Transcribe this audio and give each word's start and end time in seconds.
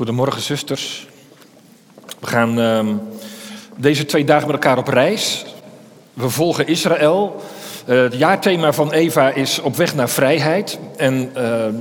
Goedemorgen, 0.00 0.42
zusters. 0.42 1.06
We 2.18 2.26
gaan 2.26 2.60
ehm, 2.60 2.86
deze 3.76 4.06
twee 4.06 4.24
dagen 4.24 4.46
met 4.46 4.56
elkaar 4.56 4.78
op 4.78 4.88
reis. 4.88 5.44
We 6.12 6.28
volgen 6.28 6.66
Israël. 6.66 7.42
Uh, 7.88 8.02
het 8.02 8.14
jaarthema 8.14 8.72
van 8.72 8.92
Eva 8.92 9.30
is 9.30 9.58
op 9.58 9.76
weg 9.76 9.94
naar 9.94 10.08
vrijheid. 10.08 10.78
En 10.96 11.30
ehm, 11.34 11.74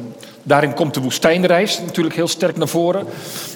daarin 0.43 0.73
komt 0.73 0.93
de 0.93 0.99
woestijnreis 0.99 1.79
natuurlijk 1.79 2.15
heel 2.15 2.27
sterk 2.27 2.57
naar 2.57 2.67
voren. 2.67 3.05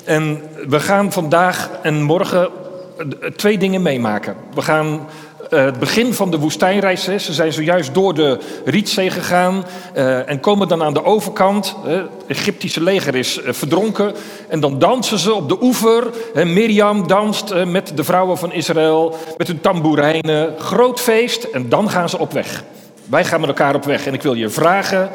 En 0.04 0.42
we 0.68 0.80
gaan 0.80 1.12
vandaag 1.12 1.70
en 1.82 2.04
morgen 2.04 2.50
eh, 2.98 3.30
twee 3.30 3.58
dingen 3.58 3.82
meemaken. 3.82 4.36
We 4.54 4.62
gaan 4.62 5.08
uh, 5.54 5.64
het 5.66 5.80
begin 5.80 6.14
van 6.14 6.32
de 6.32 6.40
woestijnreis. 6.40 7.04
Ze 7.04 7.34
zijn 7.34 7.54
zojuist 7.54 7.94
door 7.94 8.14
de 8.14 8.40
Rietzee 8.66 9.10
gegaan 9.10 9.66
uh, 9.96 10.30
en 10.30 10.40
komen 10.40 10.68
dan 10.68 10.84
aan 10.84 10.94
de 10.94 11.06
overkant. 11.06 11.76
Het 11.86 12.10
Egyptische 12.28 12.84
leger 12.84 13.16
is 13.16 13.38
uh, 13.38 13.54
verdronken. 13.54 14.14
En 14.48 14.60
dan 14.60 14.80
dansen 14.80 15.20
ze 15.20 15.34
op 15.34 15.50
de 15.50 15.58
oever. 15.62 16.04
Mirjam 16.34 17.08
danst 17.08 17.54
met 17.66 17.92
de 17.96 18.04
vrouwen 18.04 18.38
van 18.38 18.54
Israël, 18.54 19.16
met 19.38 19.48
hun 19.48 19.62
tamboerijnen. 19.62 20.54
Groot 20.60 21.00
feest 21.00 21.44
en 21.44 21.70
dan 21.70 21.90
gaan 21.90 22.10
ze 22.10 22.20
op 22.20 22.32
weg. 22.32 22.64
Wij 23.06 23.26
gaan 23.26 23.40
met 23.40 23.50
elkaar 23.50 23.76
op 23.76 23.84
weg. 23.86 24.06
En 24.06 24.14
ik 24.14 24.22
wil 24.22 24.34
je 24.34 24.50
vragen. 24.50 25.10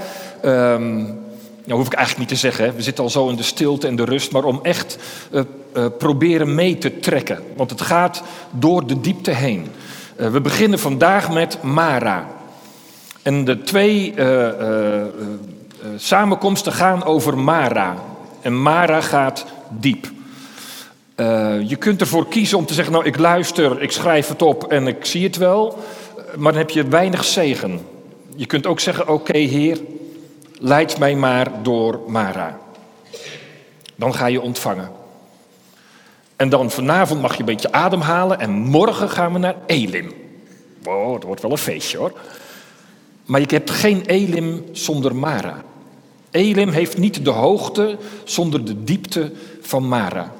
Um, 0.44 0.96
nou 1.64 1.80
hoef 1.80 1.86
ik 1.86 1.92
eigenlijk 1.92 2.30
niet 2.30 2.40
te 2.40 2.46
zeggen, 2.46 2.74
we 2.74 2.82
zitten 2.82 3.04
al 3.04 3.10
zo 3.10 3.28
in 3.28 3.36
de 3.36 3.42
stilte 3.42 3.86
en 3.86 3.96
de 3.96 4.04
rust, 4.04 4.32
maar 4.32 4.44
om 4.44 4.58
echt 4.62 4.98
proberen 5.98 6.54
mee 6.54 6.78
te 6.78 6.98
trekken. 6.98 7.38
Want 7.56 7.70
het 7.70 7.80
gaat 7.80 8.22
door 8.50 8.86
de 8.86 9.00
diepte 9.00 9.30
heen. 9.30 9.66
Uh, 10.18 10.28
we 10.28 10.40
beginnen 10.40 10.78
vandaag 10.78 11.30
met 11.30 11.62
Mara. 11.62 12.26
En 13.22 13.44
de 13.44 13.62
twee 13.62 14.14
samenkomsten 15.96 16.72
gaan 16.72 17.04
over 17.04 17.38
Mara. 17.38 17.96
En 18.40 18.62
Mara 18.62 19.00
gaat 19.00 19.46
diep. 19.68 20.10
je 21.66 21.76
kunt 21.78 22.00
ervoor 22.00 22.28
kiezen 22.28 22.58
om 22.58 22.66
te 22.66 22.74
zeggen, 22.74 22.92
nou 22.92 23.06
ik 23.06 23.18
luister, 23.18 23.82
ik 23.82 23.90
schrijf 23.92 24.28
het 24.28 24.42
op 24.42 24.64
en 24.64 24.86
ik 24.86 25.04
zie 25.04 25.24
het 25.24 25.36
wel. 25.36 25.78
Maar 26.36 26.52
dan 26.52 26.60
heb 26.60 26.70
je 26.70 26.88
weinig 26.88 27.24
zegen. 27.24 27.80
Je 28.36 28.46
kunt 28.46 28.66
ook 28.66 28.80
zeggen, 28.80 29.08
oké 29.08 29.38
Heer, 29.38 29.78
leid 30.58 30.98
mij 30.98 31.14
maar 31.14 31.50
door 31.62 32.00
Mara. 32.06 32.58
Dan 33.94 34.14
ga 34.14 34.26
je 34.26 34.40
ontvangen. 34.40 34.97
En 36.38 36.48
dan 36.48 36.70
vanavond 36.70 37.20
mag 37.20 37.32
je 37.32 37.38
een 37.38 37.44
beetje 37.44 37.72
ademhalen 37.72 38.40
en 38.40 38.50
morgen 38.50 39.10
gaan 39.10 39.32
we 39.32 39.38
naar 39.38 39.56
Elim. 39.66 40.12
Wow, 40.82 41.12
dat 41.12 41.22
wordt 41.22 41.42
wel 41.42 41.50
een 41.50 41.58
feestje 41.58 41.98
hoor. 41.98 42.12
Maar 43.24 43.40
je 43.40 43.46
hebt 43.46 43.70
geen 43.70 44.02
Elim 44.06 44.64
zonder 44.72 45.16
Mara. 45.16 45.62
Elim 46.30 46.68
heeft 46.68 46.98
niet 46.98 47.24
de 47.24 47.30
hoogte 47.30 47.98
zonder 48.24 48.64
de 48.64 48.84
diepte 48.84 49.32
van 49.60 49.88
Mara. 49.88 50.32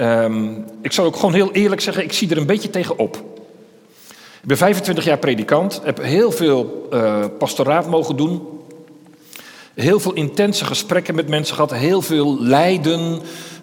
Um, 0.00 0.64
ik 0.82 0.92
zal 0.92 1.04
ook 1.04 1.16
gewoon 1.16 1.34
heel 1.34 1.52
eerlijk 1.52 1.80
zeggen, 1.80 2.04
ik 2.04 2.12
zie 2.12 2.30
er 2.30 2.36
een 2.36 2.46
beetje 2.46 2.70
tegenop. 2.70 3.16
Ik 4.40 4.48
ben 4.48 4.56
25 4.56 5.04
jaar 5.04 5.18
predikant, 5.18 5.80
heb 5.84 6.02
heel 6.02 6.32
veel 6.32 6.88
uh, 6.92 7.24
pastoraat 7.38 7.86
mogen 7.86 8.16
doen 8.16 8.57
heel 9.82 10.00
veel 10.00 10.12
intense 10.12 10.64
gesprekken 10.64 11.14
met 11.14 11.28
mensen 11.28 11.54
gehad, 11.54 11.74
heel 11.74 12.02
veel 12.02 12.40
lijden 12.40 13.20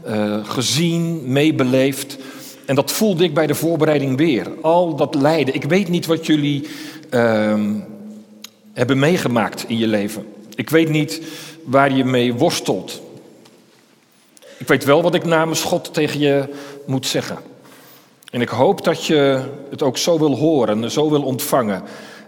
uh, 0.08 0.46
gezien, 0.46 1.32
meebeleefd. 1.32 2.18
En 2.66 2.76
dat 2.76 2.92
voelde 2.92 3.24
ik 3.24 3.34
bij 3.34 3.48
de 3.48 3.56
voorbereiding 3.56 4.18
weer. 4.18 4.48
Al 4.62 4.96
dat 4.96 5.16
lijden. 5.16 5.56
Ik 5.56 5.64
weet 5.64 5.88
niet 5.88 6.06
wat 6.06 6.26
jullie 6.26 6.68
uh, 7.12 7.54
hebben 8.74 9.00
meegemaakt 9.00 9.66
in 9.68 9.78
je 9.78 9.88
leven. 9.88 10.26
Ik 10.56 10.70
weet 10.70 10.90
niet 10.90 11.22
waar 11.64 11.94
je 11.94 12.06
mee 12.06 12.34
worstelt. 12.34 13.02
Ik 14.58 14.68
weet 14.68 14.84
wel 14.84 15.02
wat 15.02 15.16
ik 15.16 15.26
namens 15.26 15.64
God 15.64 15.94
tegen 15.94 16.20
je 16.20 16.44
moet 16.86 17.08
zeggen. 17.08 17.38
En 18.30 18.42
ik 18.42 18.50
hoop 18.50 18.84
dat 18.84 19.06
je 19.06 19.42
het 19.70 19.82
ook 19.84 19.98
zo 19.98 20.20
wil 20.20 20.36
horen 20.36 20.84
en 20.84 20.92
zo 20.92 21.10
wil 21.10 21.24
ontvangen. 21.24 21.84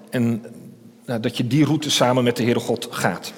En 0.10 0.44
nou, 1.06 1.20
dat 1.20 1.38
je 1.38 1.48
die 1.48 1.66
route 1.66 1.92
samen 1.92 2.24
met 2.24 2.38
de 2.38 2.44
Heere 2.44 2.60
God 2.60 2.88
gaat. 2.90 3.34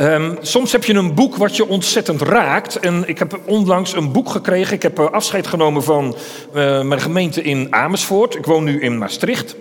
Um, 0.00 0.38
soms 0.40 0.72
heb 0.72 0.84
je 0.84 0.94
een 0.94 1.14
boek 1.14 1.36
wat 1.36 1.56
je 1.56 1.68
ontzettend 1.68 2.22
raakt. 2.22 2.78
En 2.78 3.08
ik 3.08 3.18
heb 3.18 3.40
onlangs 3.44 3.92
een 3.92 4.12
boek 4.12 4.30
gekregen. 4.30 4.74
Ik 4.74 4.82
heb 4.82 4.98
afscheid 4.98 5.46
genomen 5.46 5.82
van 5.82 6.16
uh, 6.54 6.82
mijn 6.82 7.00
gemeente 7.00 7.42
in 7.42 7.66
Amersfoort. 7.70 8.34
Ik 8.34 8.46
woon 8.46 8.64
nu 8.64 8.80
in 8.80 8.98
Maastricht. 8.98 9.56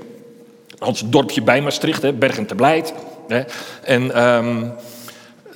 Als 0.77 1.03
dorpje 1.05 1.41
bij 1.41 1.61
Maastricht, 1.61 2.01
hè, 2.01 2.13
Bergen 2.13 2.45
te 2.45 2.55
Blijt. 2.55 2.93
Hè. 3.27 3.43
En 3.83 4.23
um, 4.23 4.73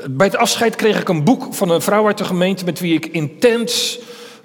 bij 0.10 0.28
het 0.28 0.38
afscheid 0.38 0.76
kreeg 0.76 1.00
ik 1.00 1.10
een 1.10 1.24
boek 1.24 1.54
van 1.54 1.70
een 1.70 1.82
vrouw 1.82 2.08
uit 2.08 2.18
de 2.18 2.24
gemeente 2.24 2.66
met 2.66 2.80
wie 2.80 2.94
ik 2.94 3.06
intens 3.06 4.00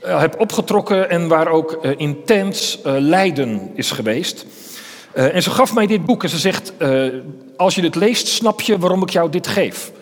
uh, 0.04 0.20
heb 0.20 0.40
opgetrokken 0.40 1.10
en 1.10 1.28
waar 1.28 1.48
ook 1.48 1.78
uh, 1.82 1.92
intens 1.96 2.78
lijden 2.84 3.70
is 3.74 3.90
geweest. 3.90 4.46
en 5.12 5.42
ze 5.42 5.50
gaf 5.50 5.74
mij 5.74 5.86
dit 5.86 6.04
boek 6.04 6.22
en 6.22 6.28
ze 6.28 6.38
zegt: 6.38 6.72
Als 7.56 7.74
je 7.74 7.80
dit 7.80 7.94
leest, 7.94 8.28
snap 8.28 8.60
je 8.60 8.78
waarom 8.78 9.02
ik 9.02 9.10
jou 9.10 9.30
dit 9.30 9.46
geef. 9.46 9.92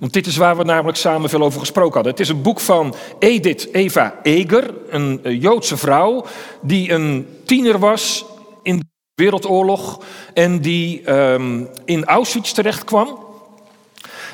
Want 0.00 0.12
dit 0.12 0.26
is 0.26 0.36
waar 0.36 0.56
we 0.56 0.64
namelijk 0.64 0.98
samen 0.98 1.30
veel 1.30 1.42
over 1.42 1.60
gesproken 1.60 1.94
hadden. 1.94 2.12
Het 2.12 2.20
is 2.20 2.28
een 2.28 2.42
boek 2.42 2.60
van 2.60 2.94
Edith 3.18 3.68
Eva 3.72 4.20
Eger, 4.22 4.74
een 4.88 5.20
Joodse 5.22 5.76
vrouw 5.76 6.24
die 6.62 6.92
een 6.92 7.26
tiener 7.44 7.78
was 7.78 8.24
in 8.62 8.76
de 8.78 8.84
Wereldoorlog 9.14 10.02
en 10.34 10.60
die 10.60 11.10
um, 11.12 11.68
in 11.84 12.04
Auschwitz 12.04 12.52
terecht 12.52 12.84
kwam. 12.84 13.18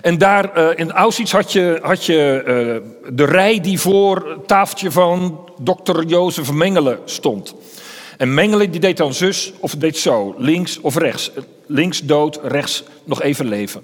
En 0.02 0.18
daar 0.18 0.58
uh, 0.58 0.68
in 0.74 0.92
Auschwitz 0.92 1.32
had 1.32 1.52
je, 1.52 1.78
had 1.82 2.04
je 2.04 2.42
uh, 2.46 3.14
de 3.14 3.24
rij 3.24 3.60
die 3.60 3.80
voor 3.80 4.28
het 4.28 4.48
tafeltje 4.48 4.90
van 4.90 5.48
dokter 5.58 6.04
Jozef 6.04 6.52
Mengele 6.52 6.98
stond. 7.04 7.54
En 8.16 8.34
Mengele 8.34 8.70
die 8.70 8.80
deed 8.80 8.96
dan 8.96 9.14
zus 9.14 9.52
of 9.60 9.74
deed 9.74 9.96
zo, 9.98 10.34
links 10.38 10.80
of 10.80 10.96
rechts. 10.96 11.30
Links 11.66 12.00
dood, 12.00 12.40
rechts 12.42 12.84
nog 13.04 13.22
even 13.22 13.46
leven. 13.46 13.82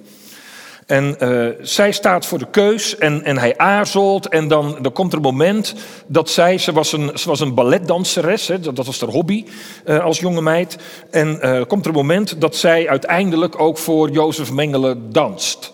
En 0.93 1.17
uh, 1.21 1.49
zij 1.61 1.93
staat 1.93 2.27
voor 2.27 2.39
de 2.39 2.51
keus 2.51 2.99
en, 2.99 3.25
en 3.25 3.39
hij 3.39 3.57
aarzelt. 3.57 4.29
En 4.29 4.49
dan, 4.49 4.79
dan 4.81 4.93
komt 4.93 5.13
er 5.13 5.19
een 5.19 5.25
moment 5.25 5.75
dat 6.07 6.31
zij, 6.31 6.59
ze 6.59 6.73
was 6.73 6.93
een, 6.93 7.11
ze 7.15 7.29
was 7.29 7.41
een 7.41 7.55
balletdanseres, 7.55 8.49
hè, 8.49 8.61
dat, 8.61 8.87
was 8.87 9.01
haar 9.01 9.11
hobby 9.11 9.45
uh, 9.87 10.05
als 10.05 10.19
jonge 10.19 10.43
meid. 10.43 10.77
En 11.11 11.39
uh, 11.43 11.63
komt 11.67 11.85
er 11.85 11.91
een 11.91 11.97
moment 11.97 12.41
dat 12.41 12.57
zij 12.57 12.89
uiteindelijk 12.89 13.61
ook 13.61 13.79
voor 13.79 14.11
Jozef 14.11 14.53
Mengele 14.53 14.97
danst. 15.09 15.73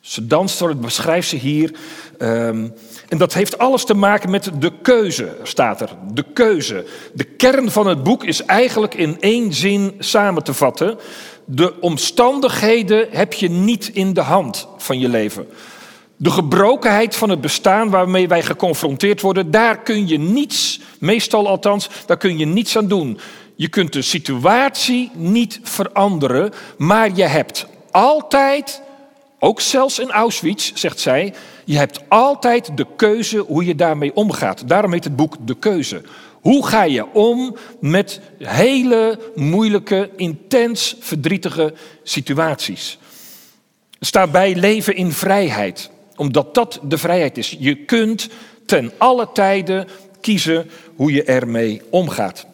Ze 0.00 0.26
danst, 0.26 0.58
dat 0.58 0.80
beschrijft 0.80 1.28
ze 1.28 1.36
hier. 1.36 1.74
Um, 2.18 2.74
en 3.08 3.18
dat 3.18 3.34
heeft 3.34 3.58
alles 3.58 3.84
te 3.84 3.94
maken 3.94 4.30
met 4.30 4.50
de 4.58 4.72
keuze, 4.82 5.36
staat 5.42 5.80
er. 5.80 5.90
De 6.12 6.24
keuze. 6.32 6.84
De 7.12 7.24
kern 7.24 7.70
van 7.70 7.86
het 7.86 8.02
boek 8.02 8.24
is 8.24 8.44
eigenlijk 8.44 8.94
in 8.94 9.20
één 9.20 9.52
zin 9.52 9.94
samen 9.98 10.42
te 10.42 10.54
vatten. 10.54 10.98
De 11.44 11.80
omstandigheden 11.80 13.06
heb 13.10 13.32
je 13.32 13.50
niet 13.50 13.90
in 13.92 14.12
de 14.12 14.20
hand 14.20 14.68
van 14.76 14.98
je 14.98 15.08
leven. 15.08 15.46
De 16.16 16.30
gebrokenheid 16.30 17.16
van 17.16 17.30
het 17.30 17.40
bestaan 17.40 17.90
waarmee 17.90 18.28
wij 18.28 18.42
geconfronteerd 18.42 19.20
worden, 19.20 19.50
daar 19.50 19.82
kun 19.82 20.08
je 20.08 20.18
niets, 20.18 20.80
meestal 20.98 21.48
althans, 21.48 21.88
daar 22.06 22.16
kun 22.16 22.38
je 22.38 22.46
niets 22.46 22.76
aan 22.76 22.88
doen. 22.88 23.18
Je 23.56 23.68
kunt 23.68 23.92
de 23.92 24.02
situatie 24.02 25.10
niet 25.14 25.60
veranderen, 25.62 26.52
maar 26.78 27.10
je 27.14 27.22
hebt 27.22 27.66
altijd, 27.90 28.82
ook 29.38 29.60
zelfs 29.60 29.98
in 29.98 30.10
Auschwitz, 30.10 30.72
zegt 30.74 31.00
zij, 31.00 31.34
je 31.64 31.76
hebt 31.76 32.00
altijd 32.08 32.76
de 32.76 32.86
keuze 32.96 33.38
hoe 33.38 33.64
je 33.64 33.74
daarmee 33.74 34.14
omgaat. 34.14 34.68
Daarom 34.68 34.92
heet 34.92 35.04
het 35.04 35.16
boek 35.16 35.36
De 35.40 35.54
Keuze. 35.54 36.02
Hoe 36.44 36.66
ga 36.66 36.82
je 36.82 37.12
om 37.12 37.56
met 37.80 38.20
hele 38.38 39.18
moeilijke, 39.34 40.10
intens 40.16 40.96
verdrietige 41.00 41.74
situaties? 42.02 42.98
Staat 44.00 44.32
bij 44.32 44.54
leven 44.54 44.96
in 44.96 45.12
vrijheid, 45.12 45.90
omdat 46.16 46.54
dat 46.54 46.80
de 46.82 46.98
vrijheid 46.98 47.38
is. 47.38 47.56
Je 47.58 47.76
kunt 47.76 48.28
ten 48.66 48.92
alle 48.98 49.28
tijden 49.32 49.88
kiezen 50.20 50.70
hoe 50.96 51.12
je 51.12 51.24
ermee 51.24 51.82
omgaat. 51.90 52.46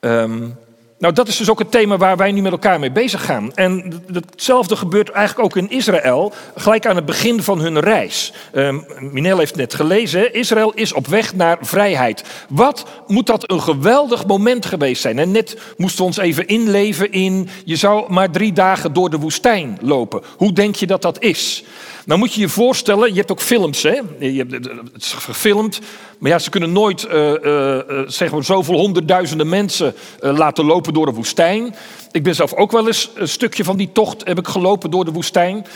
Um, 0.00 0.56
nou, 1.00 1.14
dat 1.14 1.28
is 1.28 1.36
dus 1.36 1.50
ook 1.50 1.58
het 1.58 1.70
thema 1.70 1.96
waar 1.96 2.16
wij 2.16 2.32
nu 2.32 2.42
met 2.42 2.52
elkaar 2.52 2.78
mee 2.78 2.92
bezig 2.92 3.24
gaan. 3.24 3.54
En 3.54 4.02
hetzelfde 4.12 4.76
gebeurt 4.76 5.10
eigenlijk 5.10 5.46
ook 5.46 5.62
in 5.62 5.70
Israël, 5.70 6.32
gelijk 6.56 6.86
aan 6.86 6.96
het 6.96 7.04
begin 7.04 7.42
van 7.42 7.60
hun 7.60 7.78
reis. 7.78 8.32
Um, 8.54 8.86
Minel 8.98 9.38
heeft 9.38 9.56
net 9.56 9.74
gelezen, 9.74 10.34
Israël 10.34 10.72
is 10.74 10.92
op 10.92 11.06
weg 11.06 11.34
naar 11.34 11.58
vrijheid. 11.60 12.24
Wat 12.48 12.86
moet 13.06 13.26
dat 13.26 13.50
een 13.50 13.62
geweldig 13.62 14.26
moment 14.26 14.66
geweest 14.66 15.02
zijn? 15.02 15.18
En 15.18 15.30
net 15.30 15.56
moesten 15.76 15.98
we 15.98 16.06
ons 16.06 16.16
even 16.16 16.46
inleven 16.46 17.12
in, 17.12 17.48
je 17.64 17.76
zou 17.76 18.12
maar 18.12 18.30
drie 18.30 18.52
dagen 18.52 18.92
door 18.92 19.10
de 19.10 19.18
woestijn 19.18 19.78
lopen. 19.80 20.22
Hoe 20.36 20.52
denk 20.52 20.74
je 20.74 20.86
dat 20.86 21.02
dat 21.02 21.22
is? 21.22 21.64
Nou 22.04 22.18
moet 22.18 22.34
je 22.34 22.40
je 22.40 22.48
voorstellen, 22.48 23.08
je 23.08 23.18
hebt 23.18 23.30
ook 23.30 23.40
films, 23.40 23.82
hè? 23.82 24.00
Je 24.18 24.46
hebt 24.48 24.52
het 24.92 25.02
is 25.02 25.12
gefilmd, 25.12 25.80
maar 26.18 26.30
ja, 26.30 26.38
ze 26.38 26.50
kunnen 26.50 26.72
nooit 26.72 27.06
uh, 27.12 27.32
uh, 27.42 28.40
zoveel 28.40 28.74
honderdduizenden 28.74 29.48
mensen 29.48 29.94
laten 30.20 30.64
lopen 30.64 30.92
door 30.92 31.06
de 31.06 31.12
woestijn. 31.12 31.74
Ik 32.12 32.22
ben 32.22 32.34
zelf 32.34 32.54
ook 32.54 32.72
wel 32.72 32.86
eens 32.86 33.10
een 33.14 33.28
stukje 33.28 33.64
van 33.64 33.76
die 33.76 33.92
tocht 33.92 34.26
heb 34.26 34.38
ik 34.38 34.46
gelopen 34.48 34.90
door 34.90 35.04
de 35.04 35.12
woestijn. 35.12 35.66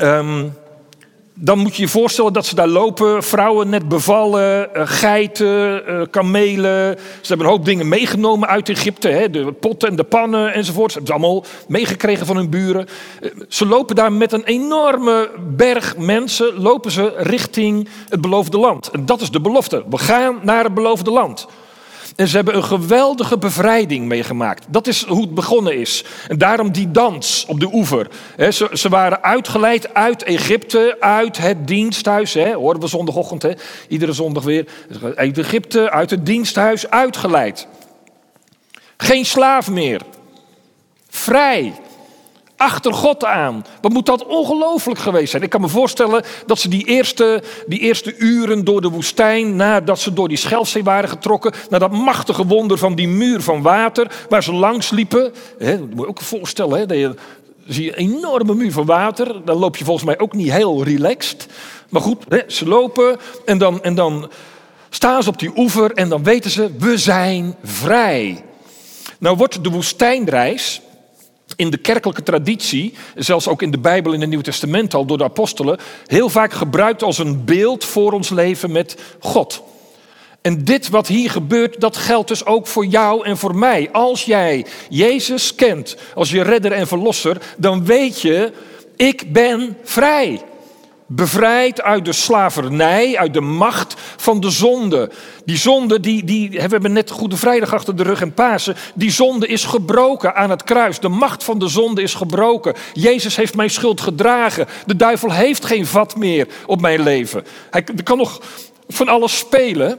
Um, 0.00 0.54
dan 1.34 1.58
moet 1.58 1.76
je 1.76 1.82
je 1.82 1.88
voorstellen 1.88 2.32
dat 2.32 2.46
ze 2.46 2.54
daar 2.54 2.68
lopen. 2.68 3.22
Vrouwen 3.22 3.68
net 3.68 3.88
bevallen, 3.88 4.74
eh, 4.74 4.82
geiten, 4.84 5.86
eh, 5.86 6.00
kamelen. 6.10 6.98
Ze 7.20 7.28
hebben 7.28 7.46
een 7.46 7.52
hoop 7.52 7.64
dingen 7.64 7.88
meegenomen 7.88 8.48
uit 8.48 8.68
Egypte. 8.68 9.08
Hè? 9.08 9.30
De 9.30 9.52
potten 9.52 9.88
en 9.88 9.96
de 9.96 10.04
pannen 10.04 10.52
enzovoort. 10.52 10.92
Ze 10.92 10.98
hebben 10.98 11.16
ze 11.16 11.22
allemaal 11.22 11.44
meegekregen 11.68 12.26
van 12.26 12.36
hun 12.36 12.50
buren. 12.50 12.86
Eh, 13.20 13.30
ze 13.48 13.66
lopen 13.66 13.96
daar 13.96 14.12
met 14.12 14.32
een 14.32 14.44
enorme 14.44 15.30
berg 15.56 15.96
mensen. 15.96 16.62
Lopen 16.62 16.90
ze 16.90 17.12
richting 17.16 17.88
het 18.08 18.20
beloofde 18.20 18.58
land. 18.58 18.90
En 18.90 19.06
dat 19.06 19.20
is 19.20 19.30
de 19.30 19.40
belofte. 19.40 19.84
We 19.90 19.98
gaan 19.98 20.38
naar 20.42 20.64
het 20.64 20.74
beloofde 20.74 21.10
land. 21.10 21.46
En 22.16 22.28
ze 22.28 22.36
hebben 22.36 22.56
een 22.56 22.64
geweldige 22.64 23.38
bevrijding 23.38 24.06
meegemaakt. 24.06 24.66
Dat 24.68 24.86
is 24.86 25.04
hoe 25.04 25.20
het 25.20 25.34
begonnen 25.34 25.76
is. 25.76 26.04
En 26.28 26.38
daarom 26.38 26.72
die 26.72 26.90
dans 26.90 27.44
op 27.48 27.60
de 27.60 27.68
oever. 27.72 28.08
Ze, 28.38 28.68
ze 28.72 28.88
waren 28.88 29.22
uitgeleid 29.22 29.94
uit 29.94 30.22
Egypte, 30.22 30.96
uit 31.00 31.38
het 31.38 31.66
diensthuis. 31.66 32.34
He, 32.34 32.52
horen 32.52 32.80
we 32.80 32.86
zondagochtend, 32.86 33.62
iedere 33.88 34.12
zondag 34.12 34.42
weer. 34.42 34.66
Uit 35.14 35.38
Egypte, 35.38 35.90
uit 35.90 36.10
het 36.10 36.26
diensthuis, 36.26 36.90
uitgeleid. 36.90 37.66
Geen 38.96 39.26
slaaf 39.26 39.70
meer. 39.70 40.00
Vrij 41.08 41.72
achter 42.62 42.94
God 42.94 43.24
aan. 43.24 43.64
Wat 43.80 43.92
moet 43.92 44.06
dat 44.06 44.26
ongelooflijk 44.26 45.00
geweest 45.00 45.30
zijn? 45.30 45.42
Ik 45.42 45.50
kan 45.50 45.60
me 45.60 45.68
voorstellen 45.68 46.24
dat 46.46 46.58
ze 46.58 46.68
die 46.68 46.84
eerste, 46.84 47.42
die 47.66 47.78
eerste 47.78 48.16
uren 48.16 48.64
door 48.64 48.80
de 48.80 48.88
woestijn, 48.88 49.56
nadat 49.56 49.98
ze 49.98 50.12
door 50.12 50.28
die 50.28 50.36
Schelfzee 50.36 50.84
waren 50.84 51.08
getrokken, 51.08 51.52
naar 51.70 51.80
dat 51.80 51.92
machtige 51.92 52.46
wonder 52.46 52.78
van 52.78 52.94
die 52.94 53.08
muur 53.08 53.40
van 53.40 53.62
water, 53.62 54.10
waar 54.28 54.42
ze 54.42 54.52
langs 54.52 54.90
liepen. 54.90 55.32
Dat 55.58 55.78
moet 55.78 56.00
je 56.00 56.06
ook 56.06 56.20
voorstellen, 56.20 56.78
hè, 56.78 56.86
dat 56.86 56.98
je, 56.98 57.14
zie 57.66 57.84
je 57.84 57.98
een 57.98 58.14
enorme 58.16 58.54
muur 58.54 58.72
van 58.72 58.86
water. 58.86 59.44
Dan 59.44 59.56
loop 59.56 59.76
je 59.76 59.84
volgens 59.84 60.06
mij 60.06 60.18
ook 60.18 60.32
niet 60.32 60.52
heel 60.52 60.84
relaxed. 60.84 61.46
Maar 61.88 62.02
goed, 62.02 62.24
ze 62.46 62.68
lopen 62.68 63.18
en 63.44 63.58
dan, 63.58 63.82
en 63.82 63.94
dan 63.94 64.30
staan 64.90 65.22
ze 65.22 65.28
op 65.28 65.38
die 65.38 65.52
oever 65.56 65.92
en 65.92 66.08
dan 66.08 66.22
weten 66.22 66.50
ze, 66.50 66.70
we 66.78 66.98
zijn 66.98 67.56
vrij. 67.62 68.44
Nou 69.18 69.36
wordt 69.36 69.64
de 69.64 69.70
woestijnreis 69.70 70.80
in 71.56 71.70
de 71.70 71.76
kerkelijke 71.76 72.22
traditie, 72.22 72.94
zelfs 73.14 73.48
ook 73.48 73.62
in 73.62 73.70
de 73.70 73.78
Bijbel 73.78 74.12
in 74.12 74.20
het 74.20 74.28
Nieuwe 74.28 74.44
Testament 74.44 74.94
al 74.94 75.04
door 75.04 75.18
de 75.18 75.24
apostelen, 75.24 75.78
heel 76.06 76.28
vaak 76.28 76.52
gebruikt 76.52 77.02
als 77.02 77.18
een 77.18 77.44
beeld 77.44 77.84
voor 77.84 78.12
ons 78.12 78.30
leven 78.30 78.72
met 78.72 78.96
God. 79.20 79.62
En 80.42 80.64
dit 80.64 80.88
wat 80.88 81.06
hier 81.06 81.30
gebeurt, 81.30 81.80
dat 81.80 81.96
geldt 81.96 82.28
dus 82.28 82.46
ook 82.46 82.66
voor 82.66 82.86
jou 82.86 83.24
en 83.24 83.36
voor 83.36 83.54
mij. 83.54 83.88
Als 83.92 84.24
jij 84.24 84.66
Jezus 84.88 85.54
kent 85.54 85.96
als 86.14 86.30
je 86.30 86.42
redder 86.42 86.72
en 86.72 86.86
verlosser, 86.86 87.40
dan 87.56 87.84
weet 87.84 88.20
je, 88.20 88.52
ik 88.96 89.32
ben 89.32 89.76
vrij. 89.82 90.40
Bevrijd 91.14 91.82
uit 91.82 92.04
de 92.04 92.12
slavernij, 92.12 93.18
uit 93.18 93.34
de 93.34 93.40
macht 93.40 93.94
van 94.16 94.40
de 94.40 94.50
zonde. 94.50 95.10
Die 95.44 95.56
zonde, 95.56 96.00
die, 96.00 96.24
die, 96.24 96.50
we 96.50 96.60
hebben 96.60 96.92
net 96.92 97.10
Goede 97.10 97.36
Vrijdag 97.36 97.74
achter 97.74 97.96
de 97.96 98.02
rug 98.02 98.20
en 98.20 98.34
Pasen. 98.34 98.76
Die 98.94 99.10
zonde 99.10 99.46
is 99.46 99.64
gebroken 99.64 100.34
aan 100.34 100.50
het 100.50 100.64
kruis. 100.64 101.00
De 101.00 101.08
macht 101.08 101.44
van 101.44 101.58
de 101.58 101.68
zonde 101.68 102.02
is 102.02 102.14
gebroken. 102.14 102.74
Jezus 102.92 103.36
heeft 103.36 103.54
mijn 103.54 103.70
schuld 103.70 104.00
gedragen. 104.00 104.66
De 104.86 104.96
duivel 104.96 105.32
heeft 105.32 105.64
geen 105.64 105.86
vat 105.86 106.16
meer 106.16 106.48
op 106.66 106.80
mijn 106.80 107.02
leven. 107.02 107.44
Hij 107.70 107.84
kan 108.04 108.18
nog 108.18 108.40
van 108.88 109.08
alles 109.08 109.38
spelen. 109.38 109.98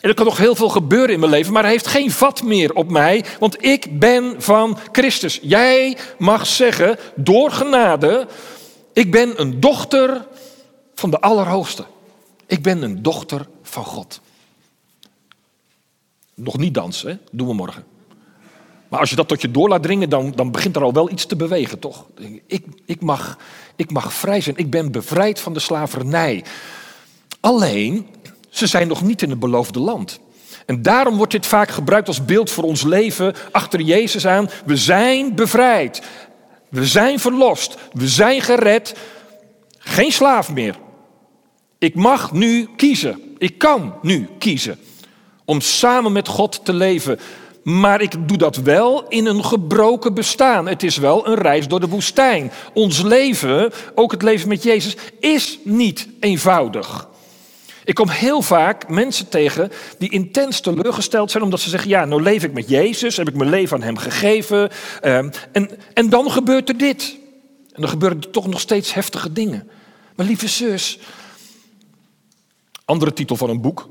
En 0.00 0.08
er 0.08 0.14
kan 0.14 0.26
nog 0.26 0.38
heel 0.38 0.54
veel 0.54 0.68
gebeuren 0.68 1.14
in 1.14 1.20
mijn 1.20 1.32
leven, 1.32 1.52
maar 1.52 1.62
hij 1.62 1.72
heeft 1.72 1.86
geen 1.86 2.10
vat 2.10 2.42
meer 2.42 2.74
op 2.74 2.90
mij, 2.90 3.24
want 3.38 3.64
ik 3.64 3.98
ben 3.98 4.34
van 4.38 4.78
Christus. 4.92 5.38
Jij 5.42 5.96
mag 6.18 6.46
zeggen, 6.46 6.98
door 7.14 7.50
genade, 7.50 8.26
ik 8.92 9.10
ben 9.10 9.40
een 9.40 9.60
dochter 9.60 10.26
van 10.94 11.10
de 11.10 11.20
Allerhoogste. 11.20 11.84
Ik 12.46 12.62
ben 12.62 12.82
een 12.82 13.02
dochter 13.02 13.46
van 13.62 13.84
God. 13.84 14.20
Nog 16.34 16.58
niet 16.58 16.74
dansen, 16.74 17.20
doen 17.30 17.46
we 17.46 17.54
morgen. 17.54 17.84
Maar 18.88 19.00
als 19.00 19.10
je 19.10 19.16
dat 19.16 19.28
tot 19.28 19.40
je 19.40 19.50
door 19.50 19.68
laat 19.68 19.82
dringen, 19.82 20.08
dan, 20.08 20.32
dan 20.34 20.50
begint 20.50 20.76
er 20.76 20.82
al 20.82 20.92
wel 20.92 21.10
iets 21.10 21.26
te 21.26 21.36
bewegen, 21.36 21.78
toch? 21.78 22.06
Ik, 22.46 22.64
ik, 22.84 23.00
mag, 23.00 23.38
ik 23.76 23.90
mag 23.90 24.12
vrij 24.12 24.40
zijn. 24.40 24.56
Ik 24.56 24.70
ben 24.70 24.92
bevrijd 24.92 25.40
van 25.40 25.52
de 25.52 25.60
slavernij. 25.60 26.44
Alleen, 27.40 28.06
ze 28.48 28.66
zijn 28.66 28.88
nog 28.88 29.02
niet 29.02 29.22
in 29.22 29.30
het 29.30 29.38
beloofde 29.38 29.80
land. 29.80 30.20
En 30.66 30.82
daarom 30.82 31.16
wordt 31.16 31.32
dit 31.32 31.46
vaak 31.46 31.70
gebruikt 31.70 32.08
als 32.08 32.24
beeld 32.24 32.50
voor 32.50 32.64
ons 32.64 32.82
leven 32.82 33.34
achter 33.52 33.80
Jezus 33.80 34.26
aan. 34.26 34.50
We 34.64 34.76
zijn 34.76 35.34
bevrijd. 35.34 36.02
We 36.68 36.86
zijn 36.86 37.18
verlost. 37.18 37.76
We 37.92 38.08
zijn 38.08 38.40
gered. 38.40 38.94
Geen 39.84 40.12
slaaf 40.12 40.52
meer. 40.52 40.76
Ik 41.78 41.94
mag 41.94 42.32
nu 42.32 42.68
kiezen. 42.76 43.34
Ik 43.38 43.58
kan 43.58 43.94
nu 44.02 44.28
kiezen 44.38 44.78
om 45.44 45.60
samen 45.60 46.12
met 46.12 46.28
God 46.28 46.64
te 46.64 46.72
leven. 46.72 47.18
Maar 47.62 48.00
ik 48.00 48.28
doe 48.28 48.36
dat 48.36 48.56
wel 48.56 49.08
in 49.08 49.26
een 49.26 49.44
gebroken 49.44 50.14
bestaan. 50.14 50.66
Het 50.68 50.82
is 50.82 50.96
wel 50.96 51.28
een 51.28 51.34
reis 51.34 51.68
door 51.68 51.80
de 51.80 51.88
woestijn. 51.88 52.52
Ons 52.74 53.02
leven, 53.02 53.72
ook 53.94 54.10
het 54.10 54.22
leven 54.22 54.48
met 54.48 54.62
Jezus, 54.62 54.96
is 55.20 55.58
niet 55.64 56.08
eenvoudig. 56.20 57.08
Ik 57.84 57.94
kom 57.94 58.08
heel 58.08 58.42
vaak 58.42 58.88
mensen 58.88 59.28
tegen 59.28 59.72
die 59.98 60.10
intens 60.10 60.60
teleurgesteld 60.60 61.30
zijn 61.30 61.42
omdat 61.42 61.60
ze 61.60 61.68
zeggen: 61.68 61.90
Ja, 61.90 62.04
nou 62.04 62.22
leef 62.22 62.42
ik 62.42 62.52
met 62.52 62.68
Jezus, 62.68 63.16
heb 63.16 63.28
ik 63.28 63.34
mijn 63.34 63.50
leven 63.50 63.76
aan 63.76 63.82
Hem 63.82 63.96
gegeven. 63.96 64.70
Ehm, 65.00 65.30
en, 65.52 65.70
en 65.94 66.08
dan 66.08 66.30
gebeurt 66.30 66.68
er 66.68 66.76
dit. 66.76 67.20
En 67.72 67.80
dan 67.80 67.90
gebeuren 67.90 68.20
er 68.20 68.30
toch 68.30 68.46
nog 68.46 68.60
steeds 68.60 68.94
heftige 68.94 69.32
dingen. 69.32 69.70
Maar 70.14 70.26
lieve 70.26 70.48
zus, 70.48 70.98
andere 72.84 73.12
titel 73.12 73.36
van 73.36 73.50
een 73.50 73.60
boek, 73.60 73.88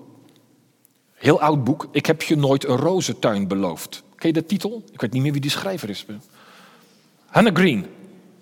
heel 1.13 1.41
oud 1.41 1.63
boek, 1.63 1.87
Ik 1.91 2.05
heb 2.05 2.21
je 2.21 2.35
nooit 2.35 2.65
een 2.65 2.77
rozentuin 2.77 3.47
beloofd. 3.47 4.03
Ken 4.15 4.27
je 4.27 4.33
de 4.33 4.45
titel? 4.45 4.83
Ik 4.91 5.01
weet 5.01 5.13
niet 5.13 5.21
meer 5.21 5.31
wie 5.31 5.41
die 5.41 5.51
schrijver 5.51 5.89
is. 5.89 6.05
Hannah 7.25 7.55
Green. 7.55 7.85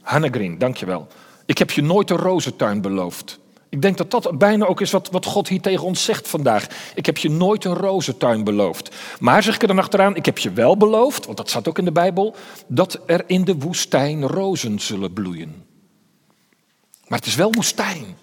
Hannah 0.01 0.31
Green, 0.31 0.57
dankjewel. 0.57 1.07
Ik 1.45 1.57
heb 1.57 1.71
je 1.71 1.81
nooit 1.81 2.09
een 2.09 2.17
rozentuin 2.17 2.81
beloofd. 2.81 3.38
Ik 3.69 3.81
denk 3.81 3.97
dat 3.97 4.11
dat 4.11 4.37
bijna 4.37 4.65
ook 4.65 4.81
is 4.81 4.91
wat, 4.91 5.09
wat 5.11 5.25
God 5.25 5.47
hier 5.47 5.61
tegen 5.61 5.85
ons 5.85 6.03
zegt 6.03 6.27
vandaag. 6.27 6.67
Ik 6.95 7.05
heb 7.05 7.17
je 7.17 7.29
nooit 7.29 7.65
een 7.65 7.73
rozentuin 7.73 8.43
beloofd. 8.43 8.95
Maar 9.19 9.43
zeg 9.43 9.55
ik 9.55 9.61
er 9.61 9.67
dan 9.67 9.79
achteraan, 9.79 10.15
ik 10.15 10.25
heb 10.25 10.37
je 10.37 10.51
wel 10.51 10.77
beloofd, 10.77 11.25
want 11.25 11.37
dat 11.37 11.49
staat 11.49 11.67
ook 11.67 11.77
in 11.77 11.85
de 11.85 11.91
Bijbel, 11.91 12.35
dat 12.67 12.99
er 13.05 13.23
in 13.27 13.43
de 13.43 13.55
woestijn 13.55 14.27
rozen 14.27 14.79
zullen 14.79 15.13
bloeien. 15.13 15.63
Maar 17.07 17.17
het 17.17 17.27
is 17.27 17.35
wel 17.35 17.51
woestijn. 17.51 18.17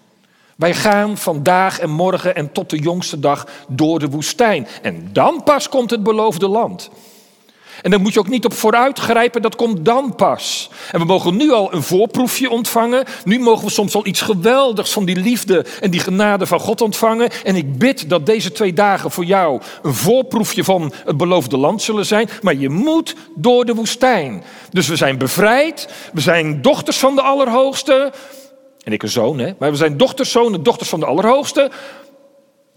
Wij 0.55 0.73
gaan 0.73 1.17
vandaag 1.17 1.79
en 1.79 1.89
morgen 1.89 2.35
en 2.35 2.51
tot 2.51 2.69
de 2.69 2.79
jongste 2.79 3.19
dag 3.19 3.47
door 3.67 3.99
de 3.99 4.09
woestijn. 4.09 4.67
En 4.81 5.09
dan 5.13 5.43
pas 5.43 5.69
komt 5.69 5.89
het 5.89 6.03
beloofde 6.03 6.47
land. 6.47 6.89
En 7.81 7.91
daar 7.91 7.99
moet 7.99 8.13
je 8.13 8.19
ook 8.19 8.29
niet 8.29 8.45
op 8.45 8.53
vooruit 8.53 8.99
grijpen, 8.99 9.41
dat 9.41 9.55
komt 9.55 9.85
dan 9.85 10.15
pas. 10.15 10.69
En 10.91 10.99
we 10.99 11.05
mogen 11.05 11.37
nu 11.37 11.51
al 11.51 11.73
een 11.73 11.83
voorproefje 11.83 12.49
ontvangen. 12.49 13.05
Nu 13.25 13.39
mogen 13.39 13.65
we 13.65 13.71
soms 13.71 13.95
al 13.95 14.05
iets 14.05 14.21
geweldigs 14.21 14.91
van 14.91 15.05
die 15.05 15.15
liefde 15.15 15.65
en 15.81 15.91
die 15.91 15.99
genade 15.99 16.45
van 16.45 16.59
God 16.59 16.81
ontvangen. 16.81 17.29
En 17.43 17.55
ik 17.55 17.77
bid 17.77 18.09
dat 18.09 18.25
deze 18.25 18.51
twee 18.51 18.73
dagen 18.73 19.11
voor 19.11 19.25
jou 19.25 19.61
een 19.81 19.93
voorproefje 19.93 20.63
van 20.63 20.93
het 21.05 21.17
beloofde 21.17 21.57
land 21.57 21.81
zullen 21.81 22.05
zijn. 22.05 22.29
Maar 22.41 22.55
je 22.55 22.69
moet 22.69 23.15
door 23.35 23.65
de 23.65 23.73
woestijn. 23.73 24.43
Dus 24.71 24.87
we 24.87 24.95
zijn 24.95 25.17
bevrijd, 25.17 25.89
we 26.13 26.21
zijn 26.21 26.61
dochters 26.61 26.97
van 26.97 27.15
de 27.15 27.21
Allerhoogste. 27.21 28.11
En 28.83 28.93
ik 28.93 29.03
een 29.03 29.09
zoon, 29.09 29.39
hè? 29.39 29.53
maar 29.59 29.71
we 29.71 29.77
zijn 29.77 29.97
dochters, 29.97 30.31
zonen, 30.31 30.63
dochters 30.63 30.89
van 30.89 30.99
de 30.99 31.05
Allerhoogste. 31.05 31.71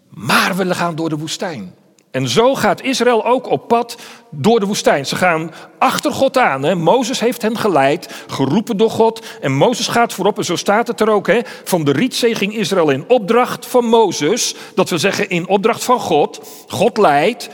Maar 0.09 0.57
we 0.57 0.75
gaan 0.75 0.95
door 0.95 1.09
de 1.09 1.17
woestijn. 1.17 1.75
En 2.11 2.29
zo 2.29 2.55
gaat 2.55 2.83
Israël 2.83 3.25
ook 3.25 3.51
op 3.51 3.69
pad 3.69 3.97
door 4.31 4.61
de 4.61 4.67
woestijn. 4.67 5.07
Ze 5.07 5.17
gaan 5.17 5.51
achter 5.79 6.13
God 6.13 6.39
aan. 6.39 6.63
Hè. 6.63 6.75
Mozes 6.75 7.21
heeft 7.21 7.43
hen 7.43 7.59
geleid, 7.59 8.25
geroepen 8.27 8.77
door 8.77 8.91
God. 8.91 9.27
En 9.41 9.53
Mozes 9.53 9.89
gaat 9.89 10.13
voorop, 10.13 10.39
en 10.39 10.45
zo 10.45 10.57
staat 10.57 10.87
het 10.87 11.01
er 11.01 11.11
ook. 11.11 11.27
Hè. 11.27 11.41
Van 11.65 11.85
de 11.85 11.93
Rietzee 11.93 12.35
ging 12.35 12.55
Israël 12.55 12.91
in 12.91 13.05
opdracht 13.09 13.67
van 13.67 13.85
Mozes. 13.85 14.55
Dat 14.75 14.91
we 14.91 14.99
zeggen 14.99 15.29
in 15.29 15.49
opdracht 15.49 15.85
van 15.85 16.01
God. 16.01 16.41
God 16.69 16.99
leidt. 16.99 17.51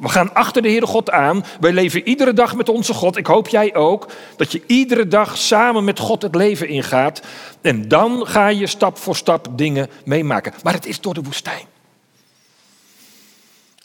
We 0.00 0.08
gaan 0.08 0.34
achter 0.34 0.62
de 0.62 0.68
Heere 0.68 0.86
God 0.86 1.10
aan. 1.10 1.44
Wij 1.60 1.72
leven 1.72 2.08
iedere 2.08 2.32
dag 2.32 2.56
met 2.56 2.68
onze 2.68 2.94
God. 2.94 3.16
Ik 3.16 3.26
hoop 3.26 3.48
jij 3.48 3.74
ook. 3.74 4.06
Dat 4.36 4.52
je 4.52 4.62
iedere 4.66 5.08
dag 5.08 5.38
samen 5.38 5.84
met 5.84 5.98
God 5.98 6.22
het 6.22 6.34
leven 6.34 6.68
ingaat. 6.68 7.22
En 7.62 7.88
dan 7.88 8.26
ga 8.26 8.48
je 8.48 8.66
stap 8.66 8.98
voor 8.98 9.16
stap 9.16 9.48
dingen 9.50 9.88
meemaken. 10.04 10.52
Maar 10.62 10.72
het 10.72 10.86
is 10.86 11.00
door 11.00 11.14
de 11.14 11.22
woestijn. 11.22 11.73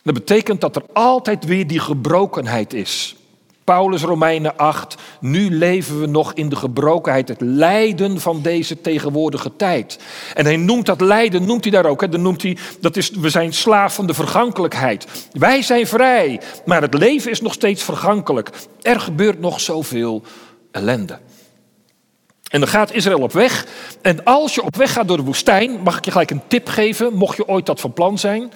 Dat 0.03 0.13
betekent 0.13 0.61
dat 0.61 0.75
er 0.75 0.83
altijd 0.93 1.45
weer 1.45 1.67
die 1.67 1.79
gebrokenheid 1.79 2.73
is. 2.73 3.15
Paulus 3.63 4.01
Romeinen 4.01 4.57
8, 4.57 4.95
nu 5.19 5.55
leven 5.55 5.99
we 5.99 6.05
nog 6.05 6.33
in 6.33 6.49
de 6.49 6.55
gebrokenheid, 6.55 7.27
het 7.27 7.41
lijden 7.41 8.21
van 8.21 8.41
deze 8.41 8.81
tegenwoordige 8.81 9.55
tijd. 9.55 9.99
En 10.33 10.45
hij 10.45 10.57
noemt 10.57 10.85
dat 10.85 11.01
lijden, 11.01 11.45
noemt 11.45 11.63
hij 11.63 11.73
daar 11.73 11.85
ook. 11.85 12.01
Hè? 12.01 12.09
Dan 12.09 12.21
noemt 12.21 12.41
hij, 12.41 12.57
dat 12.79 12.97
is, 12.97 13.09
we 13.09 13.29
zijn 13.29 13.53
slaaf 13.53 13.95
van 13.95 14.07
de 14.07 14.13
vergankelijkheid. 14.13 15.07
Wij 15.31 15.61
zijn 15.61 15.87
vrij, 15.87 16.41
maar 16.65 16.81
het 16.81 16.93
leven 16.93 17.31
is 17.31 17.41
nog 17.41 17.53
steeds 17.53 17.83
vergankelijk. 17.83 18.49
Er 18.81 18.99
gebeurt 18.99 19.39
nog 19.39 19.59
zoveel 19.59 20.23
ellende. 20.71 21.19
En 22.49 22.59
dan 22.59 22.69
gaat 22.69 22.93
Israël 22.93 23.21
op 23.21 23.31
weg. 23.31 23.65
En 24.01 24.23
als 24.23 24.55
je 24.55 24.63
op 24.63 24.75
weg 24.75 24.93
gaat 24.93 25.07
door 25.07 25.17
de 25.17 25.23
woestijn, 25.23 25.81
mag 25.83 25.97
ik 25.97 26.05
je 26.05 26.11
gelijk 26.11 26.31
een 26.31 26.47
tip 26.47 26.67
geven, 26.67 27.13
mocht 27.13 27.37
je 27.37 27.47
ooit 27.47 27.65
dat 27.65 27.79
van 27.79 27.93
plan 27.93 28.17
zijn. 28.17 28.51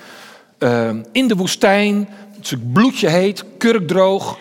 Uh, 0.63 0.89
in 1.11 1.27
de 1.27 1.35
woestijn, 1.35 2.09
het 2.37 2.73
bloedje 2.73 3.09
heet, 3.09 3.45
kurkdroog, 3.57 4.37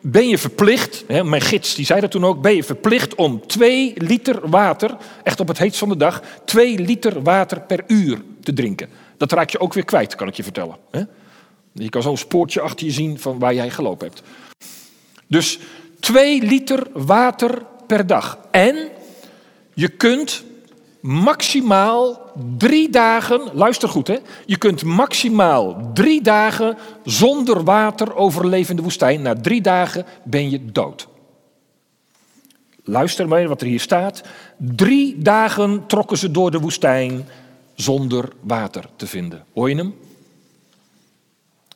ben 0.00 0.28
je 0.28 0.38
verplicht, 0.38 1.04
hè, 1.06 1.24
mijn 1.24 1.42
gids 1.42 1.74
die 1.74 1.84
zei 1.84 2.00
dat 2.00 2.10
toen 2.10 2.24
ook, 2.24 2.42
ben 2.42 2.54
je 2.54 2.64
verplicht 2.64 3.14
om 3.14 3.46
twee 3.46 3.92
liter 3.96 4.48
water, 4.48 4.96
echt 5.22 5.40
op 5.40 5.48
het 5.48 5.58
heetst 5.58 5.78
van 5.78 5.88
de 5.88 5.96
dag, 5.96 6.22
twee 6.44 6.78
liter 6.78 7.22
water 7.22 7.60
per 7.60 7.84
uur 7.86 8.22
te 8.42 8.52
drinken. 8.52 8.88
Dat 9.16 9.32
raak 9.32 9.50
je 9.50 9.60
ook 9.60 9.74
weer 9.74 9.84
kwijt, 9.84 10.14
kan 10.14 10.28
ik 10.28 10.34
je 10.34 10.42
vertellen. 10.42 10.76
Hè? 10.90 11.02
Je 11.72 11.88
kan 11.88 12.02
zo'n 12.02 12.16
spoortje 12.16 12.60
achter 12.60 12.86
je 12.86 12.92
zien 12.92 13.18
van 13.18 13.38
waar 13.38 13.54
jij 13.54 13.70
gelopen 13.70 14.06
hebt. 14.06 14.22
Dus 15.26 15.58
twee 16.00 16.42
liter 16.42 16.86
water 16.92 17.62
per 17.86 18.06
dag. 18.06 18.38
En 18.50 18.88
je 19.74 19.88
kunt 19.88 20.44
maximaal 21.00 22.32
drie 22.56 22.90
dagen, 22.90 23.40
luister 23.52 23.88
goed 23.88 24.06
hè, 24.06 24.16
je 24.46 24.58
kunt 24.58 24.84
maximaal 24.84 25.90
drie 25.94 26.22
dagen 26.22 26.76
zonder 27.04 27.64
water 27.64 28.16
overleven 28.16 28.70
in 28.70 28.76
de 28.76 28.82
woestijn. 28.82 29.22
Na 29.22 29.34
drie 29.34 29.60
dagen 29.60 30.04
ben 30.24 30.50
je 30.50 30.64
dood. 30.64 31.08
Luister 32.84 33.28
maar 33.28 33.48
wat 33.48 33.60
er 33.60 33.66
hier 33.66 33.80
staat. 33.80 34.22
Drie 34.58 35.18
dagen 35.18 35.86
trokken 35.86 36.18
ze 36.18 36.30
door 36.30 36.50
de 36.50 36.60
woestijn 36.60 37.28
zonder 37.74 38.28
water 38.40 38.84
te 38.96 39.06
vinden. 39.06 39.44
Hoor 39.54 39.68
hem? 39.68 39.94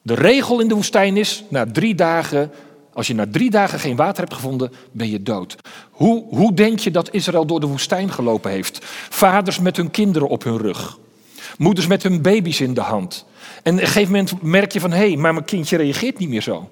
De 0.02 0.14
regel 0.14 0.60
in 0.60 0.68
de 0.68 0.74
woestijn 0.74 1.16
is, 1.16 1.44
na 1.48 1.66
drie 1.66 1.94
dagen 1.94 2.50
als 2.94 3.06
je 3.06 3.14
na 3.14 3.26
drie 3.30 3.50
dagen 3.50 3.80
geen 3.80 3.96
water 3.96 4.22
hebt 4.22 4.34
gevonden, 4.34 4.72
ben 4.92 5.10
je 5.10 5.22
dood. 5.22 5.56
Hoe, 5.90 6.24
hoe 6.28 6.54
denk 6.54 6.78
je 6.78 6.90
dat 6.90 7.12
Israël 7.12 7.46
door 7.46 7.60
de 7.60 7.66
woestijn 7.66 8.10
gelopen 8.10 8.50
heeft? 8.50 8.78
Vaders 9.10 9.58
met 9.58 9.76
hun 9.76 9.90
kinderen 9.90 10.28
op 10.28 10.44
hun 10.44 10.58
rug. 10.58 10.98
Moeders 11.58 11.86
met 11.86 12.02
hun 12.02 12.22
baby's 12.22 12.60
in 12.60 12.74
de 12.74 12.80
hand. 12.80 13.24
En 13.62 13.74
op 13.74 13.80
een 13.80 13.86
gegeven 13.86 14.12
moment 14.12 14.42
merk 14.42 14.72
je 14.72 14.80
van, 14.80 14.90
hé, 14.90 15.08
hey, 15.08 15.16
maar 15.16 15.32
mijn 15.32 15.44
kindje 15.44 15.76
reageert 15.76 16.18
niet 16.18 16.28
meer 16.28 16.42
zo. 16.42 16.68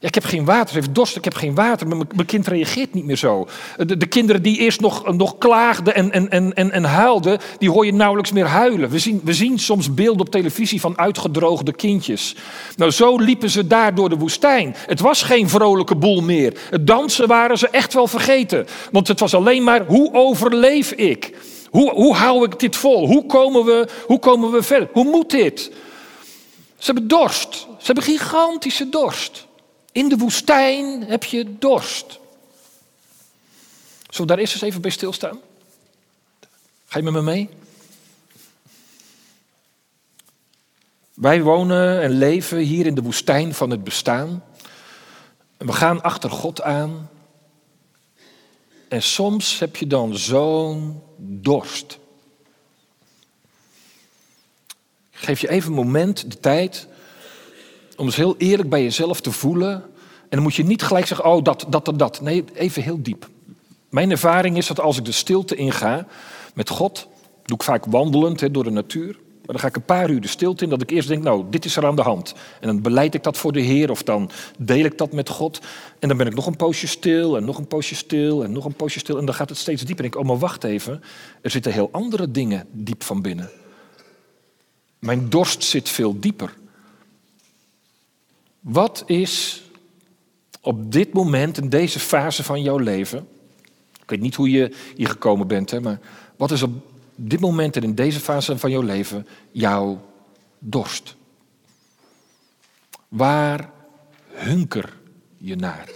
Ik 0.00 0.14
heb 0.14 0.24
geen 0.24 0.44
water, 0.44 0.68
ze 0.68 0.74
heeft 0.74 0.94
dorst, 0.94 1.16
ik 1.16 1.24
heb 1.24 1.34
geen 1.34 1.54
water, 1.54 1.88
maar 1.88 1.96
mijn 2.14 2.26
kind 2.26 2.46
reageert 2.46 2.94
niet 2.94 3.04
meer 3.04 3.16
zo. 3.16 3.46
De, 3.76 3.96
de 3.96 4.06
kinderen 4.06 4.42
die 4.42 4.58
eerst 4.58 4.80
nog, 4.80 5.16
nog 5.16 5.38
klaagden 5.38 5.94
en, 5.94 6.12
en, 6.12 6.30
en, 6.30 6.54
en, 6.54 6.70
en 6.70 6.84
huilden, 6.84 7.38
die 7.58 7.70
hoor 7.70 7.86
je 7.86 7.92
nauwelijks 7.92 8.32
meer 8.32 8.46
huilen. 8.46 8.90
We 8.90 8.98
zien, 8.98 9.20
we 9.24 9.34
zien 9.34 9.58
soms 9.58 9.94
beelden 9.94 10.20
op 10.20 10.30
televisie 10.30 10.80
van 10.80 10.98
uitgedroogde 10.98 11.72
kindjes. 11.72 12.34
Nou, 12.76 12.90
zo 12.90 13.16
liepen 13.16 13.50
ze 13.50 13.66
daar 13.66 13.94
door 13.94 14.08
de 14.08 14.16
woestijn. 14.16 14.74
Het 14.86 15.00
was 15.00 15.22
geen 15.22 15.48
vrolijke 15.48 15.96
boel 15.96 16.22
meer. 16.22 16.58
Het 16.70 16.86
dansen 16.86 17.28
waren 17.28 17.58
ze 17.58 17.68
echt 17.68 17.94
wel 17.94 18.06
vergeten. 18.06 18.66
Want 18.90 19.08
het 19.08 19.20
was 19.20 19.34
alleen 19.34 19.64
maar, 19.64 19.84
hoe 19.86 20.12
overleef 20.12 20.92
ik? 20.92 21.36
Hoe, 21.70 21.90
hoe 21.90 22.14
hou 22.14 22.44
ik 22.44 22.58
dit 22.58 22.76
vol? 22.76 23.06
Hoe 23.06 23.26
komen, 23.26 23.64
we, 23.64 23.88
hoe 24.06 24.18
komen 24.18 24.50
we 24.50 24.62
verder? 24.62 24.88
Hoe 24.92 25.04
moet 25.04 25.30
dit? 25.30 25.72
Ze 26.78 26.92
hebben 26.92 27.08
dorst. 27.08 27.54
Ze 27.54 27.86
hebben 27.86 28.04
gigantische 28.04 28.88
dorst. 28.88 29.45
In 29.96 30.08
de 30.08 30.16
woestijn 30.16 31.02
heb 31.02 31.24
je 31.24 31.58
dorst. 31.58 32.18
Zullen 34.08 34.20
we 34.20 34.26
daar 34.26 34.38
eerst 34.38 34.52
eens 34.52 34.62
even 34.62 34.80
bij 34.80 34.90
stilstaan? 34.90 35.40
Ga 36.86 36.98
je 36.98 37.04
met 37.04 37.12
me 37.12 37.22
mee? 37.22 37.48
Wij 41.14 41.42
wonen 41.42 42.02
en 42.02 42.10
leven 42.10 42.58
hier 42.58 42.86
in 42.86 42.94
de 42.94 43.02
woestijn 43.02 43.54
van 43.54 43.70
het 43.70 43.84
bestaan. 43.84 44.44
We 45.56 45.72
gaan 45.72 46.02
achter 46.02 46.30
God 46.30 46.62
aan. 46.62 47.10
En 48.88 49.02
soms 49.02 49.58
heb 49.58 49.76
je 49.76 49.86
dan 49.86 50.16
zo'n 50.16 51.02
dorst. 51.16 51.98
Geef 55.10 55.40
je 55.40 55.48
even 55.48 55.68
een 55.68 55.76
moment, 55.76 56.30
de 56.30 56.40
tijd, 56.40 56.86
om 57.96 58.04
eens 58.04 58.16
heel 58.16 58.34
eerlijk 58.38 58.68
bij 58.68 58.82
jezelf 58.82 59.20
te 59.20 59.32
voelen. 59.32 59.72
En 59.72 60.28
dan 60.30 60.42
moet 60.42 60.54
je 60.54 60.64
niet 60.64 60.82
gelijk 60.82 61.06
zeggen, 61.06 61.26
oh 61.26 61.42
dat, 61.44 61.66
dat 61.68 61.88
en 61.88 61.96
dat. 61.96 62.20
Nee, 62.20 62.44
even 62.54 62.82
heel 62.82 63.02
diep. 63.02 63.28
Mijn 63.90 64.10
ervaring 64.10 64.56
is 64.56 64.66
dat 64.66 64.80
als 64.80 64.98
ik 64.98 65.04
de 65.04 65.12
stilte 65.12 65.54
inga 65.54 66.06
met 66.54 66.68
God, 66.68 67.08
doe 67.44 67.56
ik 67.56 67.62
vaak 67.62 67.84
wandelend 67.84 68.54
door 68.54 68.64
de 68.64 68.70
natuur. 68.70 69.16
Maar 69.46 69.54
dan 69.54 69.64
ga 69.64 69.66
ik 69.66 69.76
een 69.76 69.96
paar 69.96 70.10
uur 70.10 70.20
de 70.20 70.28
stilte 70.28 70.64
in, 70.64 70.70
dat 70.70 70.82
ik 70.82 70.90
eerst 70.90 71.08
denk, 71.08 71.22
nou, 71.22 71.44
dit 71.50 71.64
is 71.64 71.76
er 71.76 71.86
aan 71.86 71.96
de 71.96 72.02
hand. 72.02 72.34
En 72.60 72.66
dan 72.66 72.82
beleid 72.82 73.14
ik 73.14 73.22
dat 73.22 73.36
voor 73.36 73.52
de 73.52 73.60
Heer 73.60 73.90
of 73.90 74.02
dan 74.02 74.30
deel 74.58 74.84
ik 74.84 74.98
dat 74.98 75.12
met 75.12 75.28
God. 75.28 75.60
En 75.98 76.08
dan 76.08 76.16
ben 76.16 76.26
ik 76.26 76.34
nog 76.34 76.46
een 76.46 76.56
poosje 76.56 76.86
stil 76.86 77.36
en 77.36 77.44
nog 77.44 77.58
een 77.58 77.66
poosje 77.66 77.94
stil 77.94 78.44
en 78.44 78.52
nog 78.52 78.64
een 78.64 78.74
poosje 78.74 78.98
stil. 78.98 79.18
En 79.18 79.24
dan 79.24 79.34
gaat 79.34 79.48
het 79.48 79.58
steeds 79.58 79.82
dieper. 79.82 80.04
En 80.04 80.10
ik, 80.10 80.16
oh 80.16 80.24
maar 80.24 80.38
wacht 80.38 80.64
even, 80.64 81.02
er 81.40 81.50
zitten 81.50 81.72
heel 81.72 81.88
andere 81.92 82.30
dingen 82.30 82.66
diep 82.72 83.02
van 83.02 83.22
binnen. 83.22 83.50
Mijn 84.98 85.28
dorst 85.28 85.64
zit 85.64 85.88
veel 85.88 86.20
dieper. 86.20 86.54
Wat 88.66 89.02
is 89.06 89.62
op 90.60 90.92
dit 90.92 91.12
moment, 91.12 91.58
in 91.58 91.68
deze 91.68 92.00
fase 92.00 92.44
van 92.44 92.62
jouw 92.62 92.78
leven, 92.78 93.28
ik 94.02 94.10
weet 94.10 94.20
niet 94.20 94.34
hoe 94.34 94.50
je 94.50 94.76
hier 94.96 95.08
gekomen 95.08 95.46
bent, 95.46 95.70
hè, 95.70 95.80
maar 95.80 96.00
wat 96.36 96.50
is 96.50 96.62
op 96.62 96.72
dit 97.14 97.40
moment 97.40 97.76
en 97.76 97.82
in 97.82 97.94
deze 97.94 98.20
fase 98.20 98.58
van 98.58 98.70
jouw 98.70 98.80
leven 98.80 99.26
jouw 99.52 100.00
dorst? 100.58 101.16
Waar 103.08 103.70
hunker 104.30 104.96
je 105.36 105.56
naar? 105.56 105.88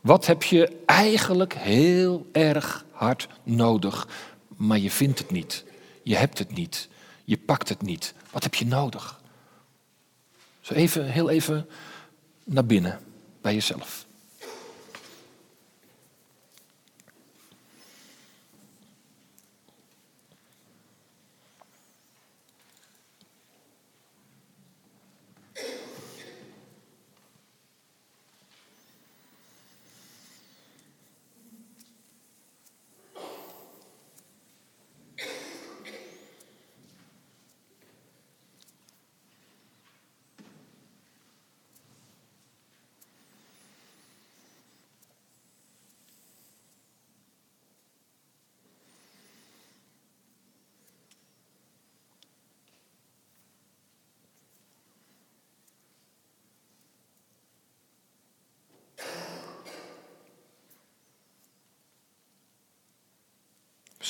Wat 0.00 0.26
heb 0.26 0.42
je 0.42 0.82
eigenlijk 0.86 1.54
heel 1.54 2.26
erg 2.32 2.84
hard 2.90 3.28
nodig, 3.42 4.08
maar 4.56 4.78
je 4.78 4.90
vindt 4.90 5.18
het 5.18 5.30
niet? 5.30 5.64
Je 6.02 6.16
hebt 6.16 6.38
het 6.38 6.54
niet. 6.54 6.88
Je 7.24 7.36
pakt 7.36 7.68
het 7.68 7.82
niet. 7.82 8.14
Wat 8.30 8.42
heb 8.42 8.54
je 8.54 8.66
nodig? 8.66 9.20
Zo 10.62 10.74
even, 10.74 11.04
heel 11.04 11.30
even 11.30 11.66
naar 12.44 12.66
binnen 12.66 12.98
bij 13.40 13.54
jezelf. 13.54 14.06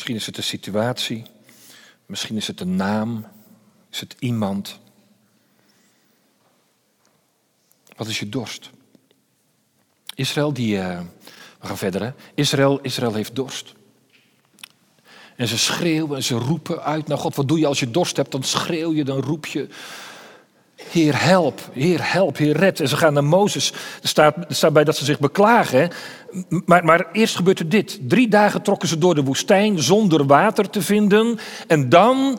Misschien 0.03 0.21
is 0.21 0.27
het 0.27 0.37
een 0.37 0.59
situatie, 0.59 1.23
misschien 2.07 2.37
is 2.37 2.47
het 2.47 2.61
een 2.61 2.77
naam, 2.77 3.27
is 3.91 4.01
het 4.01 4.15
iemand. 4.19 4.79
Wat 7.97 8.07
is 8.07 8.19
je 8.19 8.29
dorst? 8.29 8.71
Israël, 10.15 10.53
die, 10.53 10.77
uh, 10.77 11.01
we 11.61 11.67
gaan 11.67 11.79
verder 11.79 12.03
hè. 12.03 12.13
Israël, 12.35 12.81
Israël 12.81 13.15
heeft 13.15 13.35
dorst. 13.35 13.75
En 15.37 15.49
ze 15.49 15.59
schreeuwen 15.59 16.17
en 16.17 16.25
ze 16.25 16.35
roepen 16.35 16.83
uit 16.83 17.07
naar 17.07 17.19
God. 17.19 17.35
Wat 17.35 17.49
doe 17.49 17.59
je 17.59 17.67
als 17.67 17.81
je 17.81 17.91
dorst 17.91 18.17
hebt? 18.17 18.33
Dan 18.33 18.43
schreeuw 18.43 18.93
je, 18.93 19.05
dan 19.05 19.21
roep 19.21 19.47
je. 19.47 19.69
Heer, 20.91 21.25
help, 21.25 21.61
Heer, 21.73 22.13
help, 22.13 22.37
Heer, 22.37 22.57
red. 22.57 22.81
En 22.81 22.89
ze 22.89 22.97
gaan 22.97 23.13
naar 23.13 23.25
Mozes. 23.25 23.73
Er 24.03 24.09
staat, 24.09 24.37
er 24.37 24.55
staat 24.55 24.73
bij 24.73 24.85
dat 24.85 24.97
ze 24.97 25.05
zich 25.05 25.19
beklagen. 25.19 25.91
Maar, 26.65 26.85
maar 26.85 27.07
eerst 27.13 27.37
gebeurt 27.37 27.59
er 27.59 27.69
dit. 27.69 27.99
Drie 28.09 28.29
dagen 28.29 28.63
trokken 28.63 28.89
ze 28.89 28.99
door 28.99 29.15
de 29.15 29.23
woestijn 29.23 29.79
zonder 29.79 30.27
water 30.27 30.71
te 30.71 30.83
vinden. 30.83 31.39
En 31.67 31.89
dan, 31.89 32.39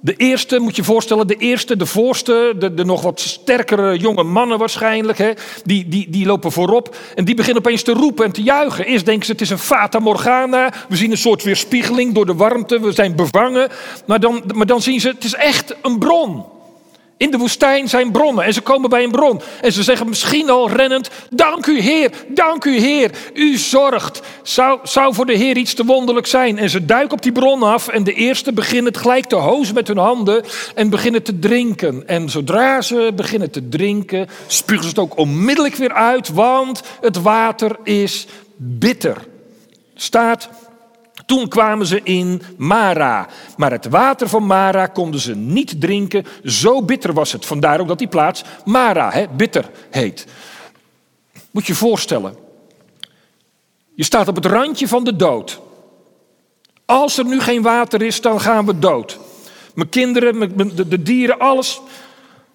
de 0.00 0.14
eerste, 0.16 0.58
moet 0.58 0.76
je 0.76 0.84
voorstellen, 0.84 1.26
de 1.26 1.36
eerste, 1.36 1.76
de 1.76 1.86
voorste, 1.86 2.54
de, 2.58 2.74
de 2.74 2.84
nog 2.84 3.02
wat 3.02 3.20
sterkere 3.20 3.98
jonge 3.98 4.22
mannen 4.22 4.58
waarschijnlijk, 4.58 5.18
hè, 5.18 5.30
die, 5.64 5.88
die, 5.88 6.10
die 6.10 6.26
lopen 6.26 6.52
voorop. 6.52 6.96
En 7.14 7.24
die 7.24 7.34
beginnen 7.34 7.62
opeens 7.64 7.82
te 7.82 7.92
roepen 7.92 8.24
en 8.24 8.32
te 8.32 8.42
juichen. 8.42 8.84
Eerst 8.84 9.04
denken 9.06 9.26
ze, 9.26 9.32
het 9.32 9.40
is 9.40 9.50
een 9.50 9.58
fata 9.58 9.98
morgana. 9.98 10.72
We 10.88 10.96
zien 10.96 11.10
een 11.10 11.16
soort 11.16 11.42
weerspiegeling 11.42 12.14
door 12.14 12.26
de 12.26 12.34
warmte. 12.34 12.80
We 12.80 12.92
zijn 12.92 13.16
bevangen. 13.16 13.68
Maar 14.06 14.20
dan, 14.20 14.42
maar 14.54 14.66
dan 14.66 14.82
zien 14.82 15.00
ze, 15.00 15.08
het 15.08 15.24
is 15.24 15.34
echt 15.34 15.74
een 15.82 15.98
bron. 15.98 16.44
In 17.18 17.30
de 17.30 17.38
woestijn 17.38 17.88
zijn 17.88 18.10
bronnen 18.10 18.44
en 18.44 18.52
ze 18.52 18.60
komen 18.60 18.90
bij 18.90 19.02
een 19.02 19.10
bron. 19.10 19.40
En 19.60 19.72
ze 19.72 19.82
zeggen 19.82 20.08
misschien 20.08 20.50
al 20.50 20.70
rennend, 20.70 21.10
dank 21.30 21.66
u 21.66 21.80
Heer, 21.80 22.10
dank 22.28 22.64
u 22.64 22.78
Heer. 22.78 23.10
U 23.34 23.56
zorgt. 23.56 24.20
Zou, 24.42 24.78
zou 24.82 25.14
voor 25.14 25.26
de 25.26 25.36
Heer 25.36 25.56
iets 25.56 25.74
te 25.74 25.84
wonderlijk 25.84 26.26
zijn. 26.26 26.58
En 26.58 26.70
ze 26.70 26.84
duiken 26.84 27.12
op 27.12 27.22
die 27.22 27.32
bron 27.32 27.62
af 27.62 27.88
en 27.88 28.04
de 28.04 28.12
eerste 28.12 28.52
beginnen 28.52 28.92
het 28.92 29.00
gelijk 29.00 29.24
te 29.24 29.34
hozen 29.34 29.74
met 29.74 29.88
hun 29.88 29.96
handen 29.96 30.44
en 30.74 30.90
beginnen 30.90 31.22
te 31.22 31.38
drinken. 31.38 32.08
En 32.08 32.30
zodra 32.30 32.80
ze 32.80 33.12
beginnen 33.16 33.50
te 33.50 33.68
drinken, 33.68 34.28
spugen 34.46 34.82
ze 34.82 34.88
het 34.88 34.98
ook 34.98 35.16
onmiddellijk 35.16 35.74
weer 35.74 35.92
uit, 35.92 36.28
want 36.28 36.82
het 37.00 37.22
water 37.22 37.76
is 37.82 38.26
bitter. 38.56 39.16
Staat 39.94 40.48
toen 41.28 41.48
kwamen 41.48 41.86
ze 41.86 42.00
in 42.02 42.42
Mara. 42.56 43.28
Maar 43.56 43.70
het 43.70 43.88
water 43.88 44.28
van 44.28 44.46
Mara 44.46 44.86
konden 44.86 45.20
ze 45.20 45.36
niet 45.36 45.80
drinken. 45.80 46.26
Zo 46.44 46.82
bitter 46.82 47.12
was 47.12 47.32
het. 47.32 47.46
Vandaar 47.46 47.80
ook 47.80 47.88
dat 47.88 47.98
die 47.98 48.08
plaats 48.08 48.44
Mara, 48.64 49.10
hè, 49.10 49.26
bitter, 49.36 49.70
heet. 49.90 50.26
Moet 51.50 51.66
je 51.66 51.74
voorstellen. 51.74 52.36
Je 53.94 54.04
staat 54.04 54.28
op 54.28 54.34
het 54.34 54.46
randje 54.46 54.88
van 54.88 55.04
de 55.04 55.16
dood. 55.16 55.60
Als 56.84 57.18
er 57.18 57.24
nu 57.24 57.40
geen 57.40 57.62
water 57.62 58.02
is, 58.02 58.20
dan 58.20 58.40
gaan 58.40 58.66
we 58.66 58.78
dood. 58.78 59.18
Mijn 59.74 59.88
kinderen, 59.88 60.56
de 60.88 61.02
dieren, 61.02 61.38
alles. 61.38 61.80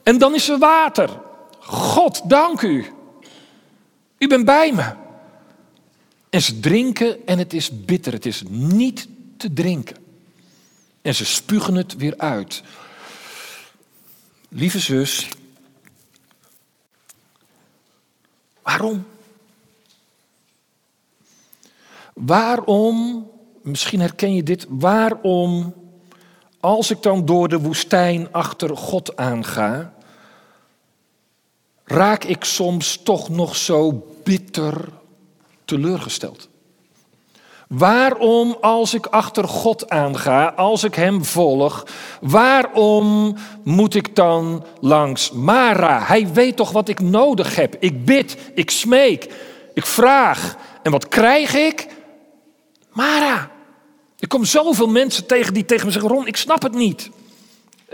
En 0.03 0.17
dan 0.17 0.35
is 0.35 0.49
er 0.49 0.57
water. 0.57 1.09
God, 1.59 2.29
dank 2.29 2.61
u. 2.61 2.85
U 4.17 4.27
bent 4.27 4.45
bij 4.45 4.71
me. 4.71 5.02
En 6.33 6.41
ze 6.41 6.59
drinken 6.59 7.27
en 7.27 7.37
het 7.37 7.53
is 7.53 7.85
bitter. 7.85 8.13
Het 8.13 8.25
is 8.25 8.43
niet 8.49 9.07
te 9.37 9.53
drinken. 9.53 9.97
En 11.01 11.15
ze 11.15 11.25
spugen 11.25 11.75
het 11.75 11.95
weer 11.95 12.17
uit. 12.17 12.63
Lieve 14.49 14.79
zus, 14.79 15.29
waarom? 18.61 19.05
Waarom, 22.13 23.27
misschien 23.61 23.99
herken 23.99 24.33
je 24.33 24.43
dit, 24.43 24.65
waarom 24.69 25.73
als 26.59 26.91
ik 26.91 27.01
dan 27.01 27.25
door 27.25 27.47
de 27.47 27.59
woestijn 27.59 28.31
achter 28.31 28.77
God 28.77 29.15
aanga, 29.15 29.93
raak 31.83 32.23
ik 32.23 32.43
soms 32.43 32.97
toch 33.03 33.29
nog 33.29 33.55
zo 33.55 34.07
bitter 34.23 35.01
teleurgesteld. 35.65 36.49
Waarom, 37.67 38.57
als 38.61 38.93
ik 38.93 39.05
achter 39.05 39.47
God 39.47 39.89
aanga, 39.89 40.53
als 40.55 40.83
ik 40.83 40.95
Hem 40.95 41.25
volg, 41.25 41.85
waarom 42.21 43.35
moet 43.63 43.95
ik 43.95 44.15
dan 44.15 44.65
langs 44.79 45.31
Mara? 45.31 46.03
Hij 46.03 46.27
weet 46.33 46.55
toch 46.55 46.71
wat 46.71 46.89
ik 46.89 46.99
nodig 46.99 47.55
heb. 47.55 47.75
Ik 47.79 48.05
bid, 48.05 48.37
ik 48.53 48.69
smeek, 48.69 49.33
ik 49.73 49.85
vraag. 49.85 50.55
En 50.83 50.91
wat 50.91 51.07
krijg 51.07 51.55
ik? 51.55 51.87
Mara. 52.91 53.51
Ik 54.19 54.29
kom 54.29 54.45
zoveel 54.45 54.87
mensen 54.87 55.25
tegen 55.25 55.53
die 55.53 55.65
tegen 55.65 55.85
me 55.85 55.91
zeggen: 55.91 56.11
Ron, 56.11 56.27
ik 56.27 56.37
snap 56.37 56.61
het 56.61 56.73
niet. 56.73 57.09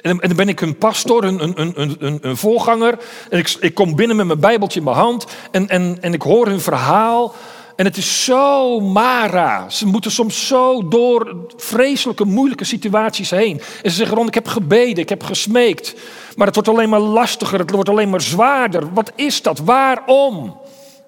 En 0.02 0.18
dan 0.18 0.36
ben 0.36 0.50
ik 0.50 0.62
een 0.62 0.78
pastor, 0.78 1.24
een, 1.24 2.20
een 2.28 2.38
voorganger. 2.38 2.98
En 3.30 3.40
ik, 3.40 3.58
ik 3.60 3.74
kom 3.74 3.96
binnen 3.96 4.16
met 4.16 4.26
mijn 4.26 4.40
Bijbeltje 4.40 4.80
in 4.80 4.86
mijn 4.86 4.98
hand. 4.98 5.26
En, 5.52 5.70
en, 5.70 5.98
en 6.02 6.14
ik 6.14 6.22
hoor 6.22 6.48
hun 6.48 6.62
verhaal. 6.62 7.36
En 7.80 7.86
het 7.86 7.98
is 7.98 8.24
zo 8.24 8.80
mara. 8.80 9.70
Ze 9.70 9.86
moeten 9.86 10.12
soms 10.12 10.48
zo 10.48 10.88
door 10.88 11.46
vreselijke, 11.58 12.26
moeilijke 12.26 12.64
situaties 12.64 13.30
heen. 13.30 13.62
En 13.84 13.90
ze 13.90 13.96
zeggen, 13.96 14.18
Ron, 14.18 14.28
ik 14.28 14.34
heb 14.34 14.48
gebeden, 14.48 15.04
ik 15.04 15.10
heb 15.10 15.24
gesmeekt. 15.24 15.96
Maar 16.36 16.46
het 16.46 16.56
wordt 16.56 16.70
alleen 16.70 16.90
maar 16.90 17.00
lastiger, 17.00 17.60
het 17.60 17.72
wordt 17.72 17.90
alleen 17.90 18.10
maar 18.10 18.22
zwaarder. 18.22 18.94
Wat 18.94 19.12
is 19.16 19.42
dat? 19.42 19.60
Waarom? 19.60 20.60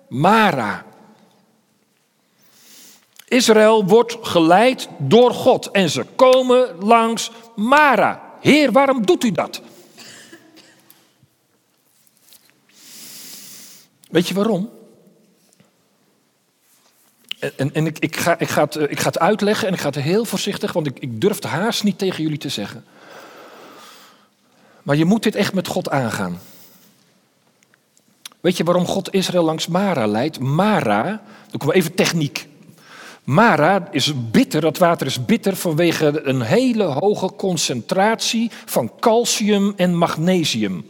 Mara. 0.09 0.85
Israël 3.27 3.85
wordt 3.85 4.17
geleid 4.21 4.89
door 4.97 5.31
God 5.31 5.71
en 5.71 5.89
ze 5.89 6.05
komen 6.15 6.75
langs 6.79 7.31
Mara. 7.55 8.21
Heer, 8.41 8.71
waarom 8.71 9.05
doet 9.05 9.23
u 9.23 9.31
dat? 9.31 9.61
Weet 14.09 14.27
je 14.27 14.33
waarom? 14.33 14.79
En, 17.41 17.73
en 17.73 17.85
ik, 17.85 17.99
ik, 17.99 18.15
ga, 18.15 18.39
ik, 18.39 18.49
ga 18.49 18.63
het, 18.63 18.75
ik 18.75 18.99
ga 18.99 19.07
het 19.07 19.19
uitleggen 19.19 19.67
en 19.67 19.73
ik 19.73 19.79
ga 19.79 19.87
het 19.87 19.95
heel 19.95 20.25
voorzichtig, 20.25 20.73
want 20.73 20.87
ik, 20.87 20.99
ik 20.99 21.21
durf 21.21 21.35
het 21.35 21.45
haast 21.45 21.83
niet 21.83 21.97
tegen 21.97 22.23
jullie 22.23 22.37
te 22.37 22.49
zeggen. 22.49 22.83
Maar 24.83 24.95
je 24.95 25.05
moet 25.05 25.23
dit 25.23 25.35
echt 25.35 25.53
met 25.53 25.67
God 25.67 25.89
aangaan. 25.89 26.39
Weet 28.39 28.57
je 28.57 28.63
waarom 28.63 28.85
God 28.85 29.13
Israël 29.13 29.43
langs 29.43 29.67
Mara 29.67 30.07
leidt? 30.07 30.39
Mara, 30.39 31.21
dan 31.51 31.67
we 31.67 31.73
even 31.73 31.93
techniek. 31.93 32.47
Mara 33.23 33.87
is 33.91 34.13
bitter, 34.31 34.61
dat 34.61 34.77
water 34.77 35.07
is 35.07 35.25
bitter 35.25 35.55
vanwege 35.55 36.21
een 36.23 36.41
hele 36.41 36.83
hoge 36.83 37.35
concentratie 37.35 38.51
van 38.65 38.91
calcium 38.99 39.73
en 39.75 39.95
magnesium. 39.95 40.85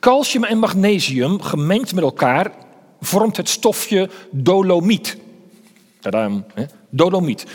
Calcium 0.00 0.44
en 0.44 0.58
magnesium 0.58 1.42
gemengd 1.42 1.94
met 1.94 2.04
elkaar 2.04 2.52
vormt 3.00 3.36
het 3.36 3.48
stofje 3.48 4.10
dolomiet. 4.30 5.16
Tadam, 6.04 6.44
Dolomiet. 6.90 7.46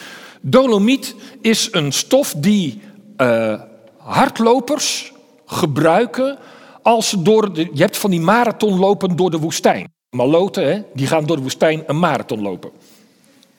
Dolomiet 0.42 1.16
is 1.42 1.68
een 1.72 1.92
stof 1.92 2.34
die 2.38 2.82
uh, 3.18 3.62
hardlopers 3.98 5.12
gebruiken 5.46 6.38
als 6.82 7.16
door 7.20 7.54
de, 7.54 7.70
je 7.74 7.82
hebt 7.82 7.98
van 7.98 8.10
die 8.10 8.20
marathon 8.20 8.80
lopen 8.80 9.16
door 9.16 9.32
de 9.32 9.40
woestijn. 9.40 9.92
Maloten, 10.10 10.68
hè, 10.68 10.82
die 10.94 11.08
gaan 11.08 11.26
door 11.26 11.36
de 11.36 11.42
woestijn 11.42 11.84
een 11.88 12.00
marathon 12.00 12.42
lopen. 12.42 12.72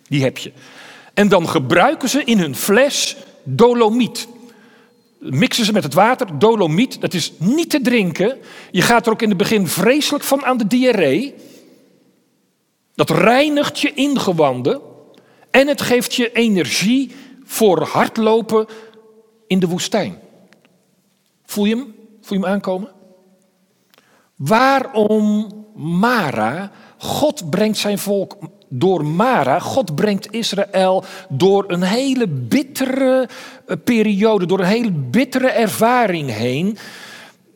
Die 0.08 0.22
heb 0.22 0.38
je. 0.38 0.52
En 1.14 1.28
dan 1.28 1.48
gebruiken 1.48 2.08
ze 2.08 2.24
in 2.24 2.38
hun 2.38 2.56
fles 2.56 3.16
dolomiet. 3.42 4.28
Mixen 5.18 5.64
ze 5.64 5.72
met 5.72 5.82
het 5.82 5.94
water, 5.94 6.38
dolomiet, 6.38 7.00
dat 7.00 7.14
is 7.14 7.32
niet 7.36 7.70
te 7.70 7.80
drinken. 7.80 8.38
Je 8.70 8.82
gaat 8.82 9.06
er 9.06 9.12
ook 9.12 9.22
in 9.22 9.28
het 9.28 9.38
begin 9.38 9.66
vreselijk 9.66 10.24
van 10.24 10.44
aan 10.44 10.58
de 10.58 10.66
diarree. 10.66 11.34
Dat 13.00 13.10
reinigt 13.10 13.80
je 13.80 13.94
ingewanden 13.94 14.80
en 15.50 15.68
het 15.68 15.80
geeft 15.80 16.14
je 16.14 16.32
energie 16.32 17.14
voor 17.44 17.82
hardlopen 17.82 18.66
in 19.46 19.58
de 19.58 19.66
woestijn. 19.66 20.18
Voel 21.44 21.64
je 21.64 21.76
hem? 21.76 21.94
Voel 22.20 22.38
je 22.38 22.44
hem 22.44 22.54
aankomen? 22.54 22.90
Waarom 24.36 25.50
Mara? 25.74 26.70
God 26.98 27.50
brengt 27.50 27.78
zijn 27.78 27.98
volk 27.98 28.36
door 28.68 29.04
Mara. 29.04 29.58
God 29.58 29.94
brengt 29.94 30.32
Israël 30.32 31.04
door 31.28 31.64
een 31.68 31.82
hele 31.82 32.28
bittere 32.28 33.28
eh, 33.66 33.76
periode, 33.84 34.46
door 34.46 34.58
een 34.58 34.64
hele 34.64 34.92
bittere 34.92 35.48
ervaring 35.48 36.30
heen. 36.30 36.78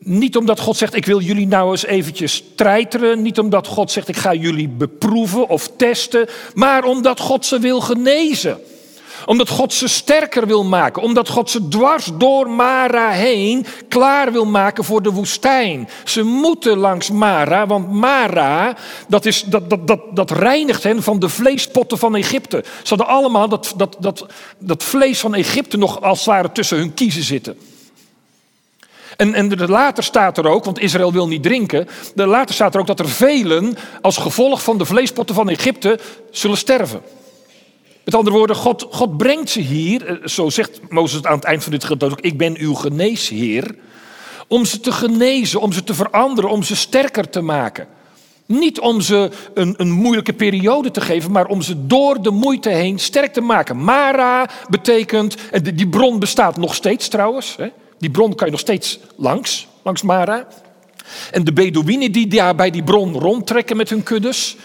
Niet 0.07 0.37
omdat 0.37 0.59
God 0.59 0.77
zegt, 0.77 0.95
ik 0.95 1.05
wil 1.05 1.19
jullie 1.19 1.47
nou 1.47 1.71
eens 1.71 1.85
eventjes 1.85 2.43
treiteren. 2.55 3.21
Niet 3.21 3.39
omdat 3.39 3.67
God 3.67 3.91
zegt, 3.91 4.07
ik 4.07 4.17
ga 4.17 4.33
jullie 4.33 4.67
beproeven 4.67 5.49
of 5.49 5.71
testen. 5.77 6.27
Maar 6.53 6.83
omdat 6.83 7.19
God 7.19 7.45
ze 7.45 7.59
wil 7.59 7.81
genezen. 7.81 8.59
Omdat 9.25 9.49
God 9.49 9.73
ze 9.73 9.87
sterker 9.87 10.47
wil 10.47 10.63
maken. 10.63 11.01
Omdat 11.01 11.29
God 11.29 11.49
ze 11.49 11.67
dwars 11.67 12.09
door 12.17 12.49
Mara 12.49 13.09
heen 13.09 13.65
klaar 13.87 14.31
wil 14.31 14.45
maken 14.45 14.83
voor 14.83 15.01
de 15.01 15.11
woestijn. 15.11 15.89
Ze 16.03 16.23
moeten 16.23 16.77
langs 16.77 17.11
Mara, 17.11 17.67
want 17.67 17.91
Mara, 17.91 18.77
dat, 19.07 19.25
is, 19.25 19.43
dat, 19.43 19.69
dat, 19.69 19.87
dat, 19.87 20.01
dat 20.11 20.31
reinigt 20.31 20.83
hen 20.83 21.03
van 21.03 21.19
de 21.19 21.29
vleespotten 21.29 21.97
van 21.97 22.15
Egypte. 22.15 22.63
Ze 22.83 22.89
hadden 22.95 23.07
allemaal 23.07 23.49
dat, 23.49 23.73
dat, 23.77 23.97
dat, 23.99 24.25
dat 24.57 24.83
vlees 24.83 25.19
van 25.19 25.35
Egypte 25.35 25.77
nog 25.77 26.01
als 26.01 26.17
het 26.17 26.27
ware 26.27 26.51
tussen 26.51 26.77
hun 26.77 26.93
kiezen 26.93 27.23
zitten. 27.23 27.57
En, 29.17 29.33
en 29.33 29.69
later 29.69 30.03
staat 30.03 30.37
er 30.37 30.47
ook, 30.47 30.65
want 30.65 30.79
Israël 30.79 31.11
wil 31.11 31.27
niet 31.27 31.43
drinken, 31.43 31.87
later 32.15 32.55
staat 32.55 32.73
er 32.73 32.79
ook 32.79 32.87
dat 32.87 32.99
er 32.99 33.09
velen 33.09 33.77
als 34.01 34.17
gevolg 34.17 34.63
van 34.63 34.77
de 34.77 34.85
vleespotten 34.85 35.35
van 35.35 35.49
Egypte 35.49 35.99
zullen 36.31 36.57
sterven. 36.57 37.01
Met 38.03 38.15
andere 38.15 38.35
woorden, 38.35 38.55
God, 38.55 38.87
God 38.89 39.17
brengt 39.17 39.49
ze 39.49 39.59
hier, 39.59 40.05
eh, 40.05 40.27
zo 40.27 40.49
zegt 40.49 40.79
Mozes 40.89 41.23
aan 41.23 41.35
het 41.35 41.43
eind 41.43 41.63
van 41.63 41.71
dit 41.71 41.83
gedeelte 41.83 42.15
ook, 42.15 42.21
ik 42.21 42.37
ben 42.37 42.57
uw 42.57 42.73
geneesheer, 42.73 43.75
om 44.47 44.65
ze 44.65 44.79
te 44.79 44.91
genezen, 44.91 45.61
om 45.61 45.71
ze 45.71 45.83
te 45.83 45.93
veranderen, 45.93 46.49
om 46.49 46.63
ze 46.63 46.75
sterker 46.75 47.29
te 47.29 47.41
maken. 47.41 47.87
Niet 48.45 48.79
om 48.79 49.01
ze 49.01 49.29
een, 49.53 49.73
een, 49.77 49.91
moeilijke 49.91 50.33
periode 50.33 50.91
te 50.91 51.01
geven, 51.01 51.31
maar 51.31 51.45
om 51.45 51.61
ze 51.61 51.87
door 51.87 52.21
de 52.21 52.31
moeite 52.31 52.69
heen 52.69 52.99
sterk 52.99 53.33
te 53.33 53.41
maken. 53.41 53.83
Mara 53.83 54.49
betekent, 54.69 55.35
en 55.51 55.63
die 55.63 55.87
bron 55.87 56.19
bestaat 56.19 56.57
nog 56.57 56.75
steeds 56.75 57.07
trouwens. 57.07 57.55
Hè? 57.57 57.67
Die 58.05 58.13
bron 58.13 58.35
kan 58.35 58.45
je 58.45 58.51
nog 58.51 58.61
steeds 58.61 58.99
langs, 59.15 59.67
langs 59.83 60.01
Mara. 60.01 60.47
En 61.31 61.43
de 61.43 61.53
Bedouinen 61.53 62.11
die 62.11 62.27
daar 62.27 62.55
bij 62.55 62.69
die 62.69 62.83
bron 62.83 63.13
rondtrekken 63.13 63.77
met 63.77 63.89
hun 63.89 64.03
kuddes, 64.03 64.55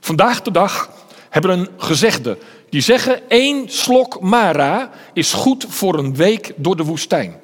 vandaag 0.00 0.42
de 0.42 0.50
dag 0.50 0.90
hebben 1.28 1.58
een 1.58 1.68
gezegde. 1.76 2.38
Die 2.70 2.80
zeggen 2.80 3.28
één 3.28 3.68
slok 3.68 4.20
Mara 4.20 4.90
is 5.12 5.32
goed 5.32 5.66
voor 5.68 5.98
een 5.98 6.14
week 6.14 6.52
door 6.56 6.76
de 6.76 6.84
woestijn. 6.84 7.40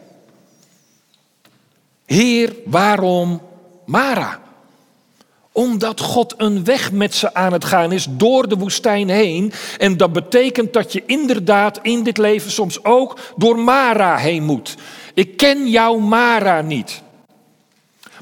Heer, 2.06 2.54
waarom 2.64 3.40
Mara? 3.84 4.40
Omdat 5.52 6.00
God 6.00 6.34
een 6.36 6.64
weg 6.64 6.92
met 6.92 7.14
ze 7.14 7.34
aan 7.34 7.52
het 7.52 7.64
gaan 7.64 7.92
is 7.92 8.06
door 8.10 8.48
de 8.48 8.56
woestijn 8.56 9.08
heen. 9.08 9.52
En 9.78 9.96
dat 9.96 10.12
betekent 10.12 10.72
dat 10.72 10.92
je 10.92 11.02
inderdaad 11.06 11.78
in 11.82 12.02
dit 12.02 12.18
leven 12.18 12.50
soms 12.50 12.84
ook 12.84 13.18
door 13.36 13.58
Mara 13.58 14.16
heen 14.16 14.44
moet. 14.44 14.76
Ik 15.16 15.36
ken 15.36 15.68
jouw 15.68 15.98
Mara 15.98 16.60
niet. 16.60 17.02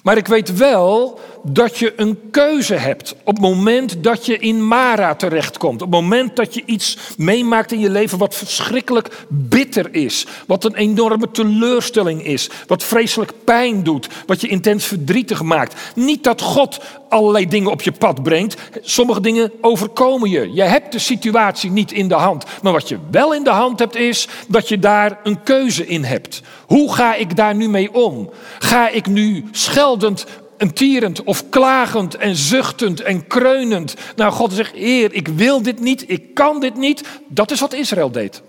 Maar 0.03 0.17
ik 0.17 0.27
weet 0.27 0.57
wel 0.57 1.21
dat 1.47 1.79
je 1.79 1.93
een 1.97 2.19
keuze 2.31 2.75
hebt 2.75 3.15
op 3.25 3.35
het 3.35 3.41
moment 3.41 4.03
dat 4.03 4.27
je 4.27 4.39
in 4.39 4.67
Mara 4.67 5.15
terechtkomt. 5.15 5.83
Op 5.83 5.93
het 5.93 6.01
moment 6.01 6.37
dat 6.37 6.55
je 6.55 6.63
iets 6.67 6.99
meemaakt 7.17 7.73
in 7.73 7.81
je 7.81 7.91
leven 7.91 8.19
wat 8.19 8.35
verschrikkelijk 8.35 9.27
bitter 9.29 9.95
is. 9.95 10.27
Wat 10.47 10.65
een 10.65 10.75
enorme 10.75 11.31
teleurstelling 11.31 12.27
is. 12.27 12.51
Wat 12.67 12.85
vreselijk 12.85 13.33
pijn 13.45 13.83
doet. 13.83 14.09
Wat 14.27 14.41
je 14.41 14.49
intens 14.49 14.85
verdrietig 14.85 15.43
maakt. 15.43 15.93
Niet 15.95 16.25
dat 16.25 16.41
God 16.41 16.81
allerlei 17.09 17.49
dingen 17.49 17.71
op 17.71 17.83
je 17.83 17.93
pad 17.93 18.23
brengt. 18.23 18.57
Sommige 18.81 19.21
dingen 19.21 19.53
overkomen 19.61 20.31
je. 20.31 20.53
Je 20.53 20.63
hebt 20.63 20.93
de 20.93 20.99
situatie 20.99 21.71
niet 21.71 21.93
in 21.93 22.09
de 22.09 22.15
hand. 22.15 22.45
Maar 22.63 22.73
wat 22.73 22.89
je 22.89 22.99
wel 23.11 23.35
in 23.35 23.45
de 23.45 23.51
hand 23.51 23.79
hebt 23.79 23.97
is 23.97 24.29
dat 24.49 24.69
je 24.69 24.79
daar 24.79 25.21
een 25.23 25.43
keuze 25.43 25.87
in 25.87 26.05
hebt. 26.05 26.43
Hoe 26.67 26.95
ga 26.95 27.15
ik 27.15 27.37
daar 27.37 27.55
nu 27.55 27.69
mee 27.69 27.95
om? 27.95 28.31
Ga 28.59 28.89
ik 28.89 29.07
nu 29.07 29.45
scheldend 29.51 30.27
en 30.57 30.75
tierend 30.75 31.23
of 31.23 31.49
klagend 31.49 32.17
en 32.17 32.37
zuchtend 32.37 33.01
en 33.01 33.27
kreunend 33.27 33.95
naar 34.17 34.33
God 34.33 34.53
zegt: 34.53 34.75
Heer, 34.75 35.13
ik 35.13 35.29
wil 35.29 35.63
dit 35.63 35.81
niet, 35.81 36.11
ik 36.11 36.35
kan 36.35 36.61
dit 36.61 36.77
niet. 36.77 37.03
Dat 37.29 37.51
is 37.51 37.61
wat 37.61 37.73
Israël 37.73 38.11
deed. 38.11 38.43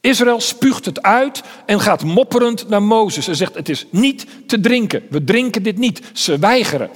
Israël 0.00 0.40
spuugt 0.40 0.84
het 0.84 1.02
uit 1.02 1.42
en 1.66 1.80
gaat 1.80 2.04
mopperend 2.04 2.68
naar 2.68 2.82
Mozes 2.82 3.28
en 3.28 3.36
zegt: 3.36 3.54
Het 3.54 3.68
is 3.68 3.86
niet 3.90 4.26
te 4.46 4.60
drinken. 4.60 5.02
We 5.10 5.24
drinken 5.24 5.62
dit 5.62 5.78
niet. 5.78 6.00
Ze 6.12 6.38
weigeren. 6.38 6.90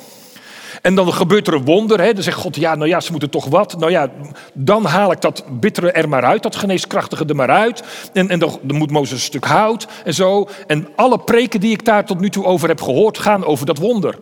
En 0.85 0.95
dan 0.95 1.13
gebeurt 1.13 1.47
er 1.47 1.55
een 1.55 1.65
wonder. 1.65 2.01
Hè? 2.01 2.13
Dan 2.13 2.23
zegt 2.23 2.37
God, 2.37 2.57
ja, 2.57 2.75
nou 2.75 2.89
ja, 2.89 3.01
ze 3.01 3.11
moeten 3.11 3.31
toch 3.31 3.47
wat. 3.47 3.79
Nou 3.79 3.91
ja, 3.91 4.11
dan 4.53 4.85
haal 4.85 5.13
ik 5.13 5.21
dat 5.21 5.45
bittere 5.61 5.93
er 5.93 6.09
maar 6.09 6.25
uit, 6.25 6.43
dat 6.43 6.57
geneeskrachtige 6.57 7.25
er 7.25 7.37
maar 7.37 7.51
uit. 7.51 7.83
En, 8.13 8.29
en 8.29 8.39
dan, 8.39 8.59
dan 8.63 8.77
moet 8.77 8.91
Mozes 8.91 9.13
een 9.13 9.25
stuk 9.25 9.45
hout 9.45 9.87
en 10.05 10.15
zo. 10.15 10.49
En 10.67 10.89
alle 10.97 11.19
preken 11.19 11.61
die 11.61 11.73
ik 11.73 11.85
daar 11.85 12.05
tot 12.05 12.21
nu 12.21 12.31
toe 12.31 12.45
over 12.45 12.69
heb 12.69 12.81
gehoord, 12.81 13.19
gaan 13.19 13.45
over 13.45 13.67
dat 13.67 13.79
wonder. 13.79 14.19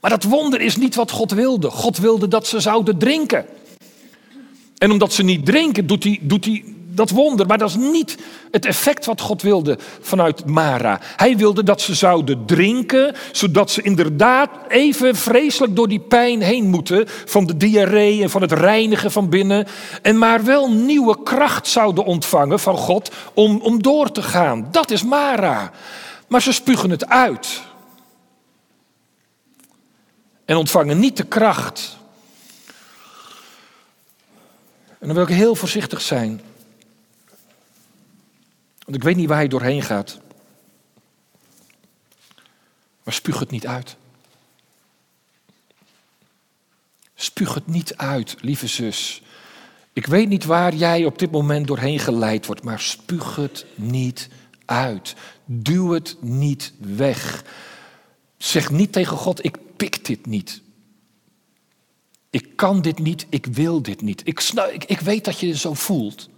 Maar 0.00 0.10
dat 0.10 0.22
wonder 0.22 0.60
is 0.60 0.76
niet 0.76 0.94
wat 0.94 1.10
God 1.10 1.32
wilde. 1.32 1.70
God 1.70 1.98
wilde 1.98 2.28
dat 2.28 2.46
ze 2.46 2.60
zouden 2.60 2.98
drinken. 2.98 3.46
En 4.78 4.90
omdat 4.90 5.12
ze 5.12 5.22
niet 5.22 5.46
drinken, 5.46 5.86
doet 5.86 6.04
hij, 6.04 6.18
doet 6.22 6.44
hij 6.44 6.64
dat 6.94 7.10
wonder, 7.10 7.46
maar 7.46 7.58
dat 7.58 7.68
is 7.68 7.76
niet 7.76 8.18
het 8.50 8.64
effect 8.64 9.04
wat 9.04 9.20
God 9.20 9.42
wilde 9.42 9.78
vanuit 10.00 10.46
Mara. 10.46 11.00
Hij 11.16 11.36
wilde 11.36 11.62
dat 11.62 11.80
ze 11.80 11.94
zouden 11.94 12.46
drinken, 12.46 13.14
zodat 13.32 13.70
ze 13.70 13.82
inderdaad 13.82 14.50
even 14.68 15.16
vreselijk 15.16 15.76
door 15.76 15.88
die 15.88 16.00
pijn 16.00 16.42
heen 16.42 16.68
moeten 16.68 17.04
van 17.08 17.46
de 17.46 17.56
diarree 17.56 18.22
en 18.22 18.30
van 18.30 18.42
het 18.42 18.52
reinigen 18.52 19.10
van 19.12 19.28
binnen. 19.28 19.66
En 20.02 20.18
maar 20.18 20.44
wel 20.44 20.72
nieuwe 20.72 21.22
kracht 21.22 21.66
zouden 21.66 22.04
ontvangen 22.04 22.60
van 22.60 22.76
God 22.76 23.10
om, 23.34 23.60
om 23.60 23.82
door 23.82 24.12
te 24.12 24.22
gaan. 24.22 24.68
Dat 24.70 24.90
is 24.90 25.02
Mara. 25.02 25.70
Maar 26.28 26.42
ze 26.42 26.52
spugen 26.52 26.90
het 26.90 27.08
uit. 27.08 27.62
En 30.44 30.56
ontvangen 30.56 30.98
niet 30.98 31.16
de 31.16 31.24
kracht. 31.24 31.96
En 34.98 35.06
dan 35.10 35.18
wil 35.18 35.22
ik 35.28 35.34
heel 35.34 35.54
voorzichtig 35.54 36.00
zijn. 36.00 36.40
Want 38.84 38.96
ik 38.96 39.02
weet 39.02 39.16
niet 39.16 39.28
waar 39.28 39.36
hij 39.36 39.48
doorheen 39.48 39.82
gaat. 39.82 40.18
Maar 43.02 43.14
spuug 43.14 43.38
het 43.38 43.50
niet 43.50 43.66
uit. 43.66 43.96
Spuug 47.14 47.54
het 47.54 47.66
niet 47.66 47.96
uit, 47.96 48.36
lieve 48.40 48.66
zus. 48.66 49.22
Ik 49.92 50.06
weet 50.06 50.28
niet 50.28 50.44
waar 50.44 50.74
jij 50.74 51.04
op 51.04 51.18
dit 51.18 51.30
moment 51.30 51.66
doorheen 51.66 51.98
geleid 51.98 52.46
wordt, 52.46 52.64
maar 52.64 52.80
spuug 52.80 53.36
het 53.36 53.66
niet 53.74 54.28
uit. 54.64 55.14
Duw 55.44 55.90
het 55.90 56.16
niet 56.20 56.72
weg. 56.78 57.44
Zeg 58.36 58.70
niet 58.70 58.92
tegen 58.92 59.16
God, 59.16 59.44
ik 59.44 59.56
pik 59.76 60.04
dit 60.04 60.26
niet. 60.26 60.62
Ik 62.30 62.56
kan 62.56 62.82
dit 62.82 62.98
niet, 62.98 63.26
ik 63.28 63.46
wil 63.46 63.82
dit 63.82 64.02
niet. 64.02 64.26
Ik, 64.26 64.40
ik, 64.72 64.84
ik 64.84 65.00
weet 65.00 65.24
dat 65.24 65.40
je 65.40 65.46
je 65.46 65.56
zo 65.56 65.74
voelt. 65.74 66.28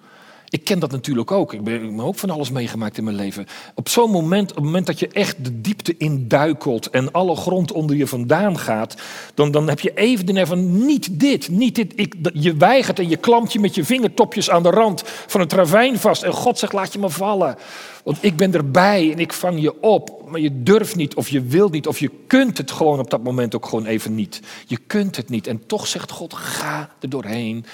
Ik 0.49 0.65
ken 0.65 0.79
dat 0.79 0.91
natuurlijk 0.91 1.31
ook. 1.31 1.53
Ik 1.53 1.65
ben, 1.65 1.83
heb 1.83 2.01
ook 2.01 2.17
van 2.17 2.31
alles 2.31 2.51
meegemaakt 2.51 2.99
in 2.99 3.05
mijn 3.05 3.17
leven. 3.17 3.47
Op 3.75 3.89
zo'n 3.89 4.11
moment, 4.11 4.51
op 4.51 4.57
het 4.57 4.65
moment 4.65 4.87
dat 4.87 4.99
je 4.99 5.09
echt 5.09 5.45
de 5.45 5.61
diepte 5.61 5.95
induikelt 5.97 6.91
en 6.91 7.13
alle 7.13 7.37
grond 7.37 7.73
onder 7.73 7.97
je 7.97 8.07
vandaan 8.07 8.59
gaat, 8.59 8.97
dan, 9.35 9.51
dan 9.51 9.69
heb 9.69 9.81
je 9.81 9.95
even 9.95 10.27
de 10.27 10.33
nerve 10.33 10.57
van 10.57 10.87
niet 10.87 11.21
dit, 11.21 11.49
niet 11.49 11.75
dit. 11.75 11.93
Ik, 11.97 12.15
je 12.33 12.57
weigert 12.57 12.99
en 12.99 13.09
je 13.09 13.17
klampt 13.17 13.53
je 13.53 13.61
met 13.61 13.75
je 13.75 13.85
vingertopjes 13.85 14.51
aan 14.51 14.63
de 14.63 14.71
rand 14.71 15.03
van 15.07 15.41
een 15.41 15.49
travijn 15.49 15.99
vast. 15.99 16.23
En 16.23 16.33
God 16.33 16.59
zegt, 16.59 16.73
laat 16.73 16.93
je 16.93 16.99
me 16.99 17.11
vallen. 17.11 17.57
Want 18.05 18.19
ik 18.21 18.37
ben 18.37 18.55
erbij 18.55 19.13
en 19.13 19.19
ik 19.19 19.33
vang 19.33 19.61
je 19.61 19.83
op. 19.83 20.25
Maar 20.29 20.41
je 20.41 20.63
durft 20.63 20.97
niet 20.97 21.15
of 21.15 21.29
je 21.29 21.43
wilt 21.43 21.73
niet 21.73 21.87
of 21.87 21.99
je 21.99 22.11
kunt 22.27 22.59
het 22.59 22.71
gewoon 22.71 22.99
op 22.99 23.11
dat 23.11 23.23
moment 23.23 23.55
ook 23.55 23.67
gewoon 23.67 23.87
even 23.87 24.15
niet. 24.15 24.41
Je 24.67 24.79
kunt 24.87 25.17
het 25.17 25.29
niet. 25.29 25.47
En 25.47 25.67
toch 25.67 25.87
zegt 25.87 26.11
God, 26.11 26.35
ga 26.35 26.91
er 27.01 27.09
doorheen. 27.09 27.65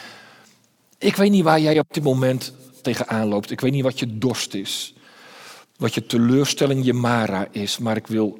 Ik 1.02 1.16
weet 1.16 1.30
niet 1.30 1.44
waar 1.44 1.60
jij 1.60 1.78
op 1.78 1.94
dit 1.94 2.02
moment 2.02 2.52
tegenaan 2.82 3.28
loopt. 3.28 3.50
Ik 3.50 3.60
weet 3.60 3.72
niet 3.72 3.82
wat 3.82 3.98
je 3.98 4.18
dorst 4.18 4.54
is. 4.54 4.94
Wat 5.76 5.94
je 5.94 6.06
teleurstelling, 6.06 6.84
je 6.84 6.92
Mara 6.92 7.48
is. 7.50 7.78
Maar 7.78 7.96
ik 7.96 8.06
wil, 8.06 8.38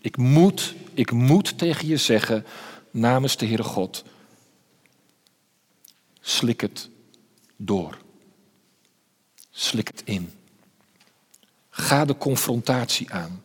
ik 0.00 0.16
moet, 0.16 0.74
ik 0.94 1.10
moet 1.10 1.58
tegen 1.58 1.88
je 1.88 1.96
zeggen, 1.96 2.44
namens 2.90 3.36
de 3.36 3.46
Heere 3.46 3.62
God. 3.62 4.04
Slik 6.20 6.60
het 6.60 6.88
door. 7.56 7.98
Slik 9.50 9.88
het 9.88 10.02
in. 10.04 10.32
Ga 11.70 12.04
de 12.04 12.16
confrontatie 12.16 13.10
aan. 13.10 13.42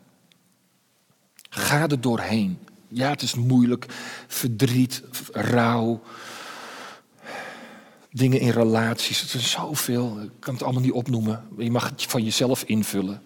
Ga 1.49 1.87
er 1.87 2.01
doorheen. 2.01 2.59
Ja, 2.87 3.09
het 3.09 3.21
is 3.21 3.35
moeilijk. 3.35 3.85
Verdriet, 4.27 5.03
rouw, 5.31 6.01
dingen 8.15 8.39
in 8.39 8.49
relaties. 8.49 9.21
Het 9.21 9.33
is 9.33 9.51
zoveel. 9.51 10.17
Ik 10.21 10.29
kan 10.39 10.53
het 10.53 10.63
allemaal 10.63 10.81
niet 10.81 10.91
opnoemen. 10.91 11.47
Je 11.57 11.71
mag 11.71 11.89
het 11.89 12.03
van 12.03 12.23
jezelf 12.23 12.63
invullen. 12.63 13.21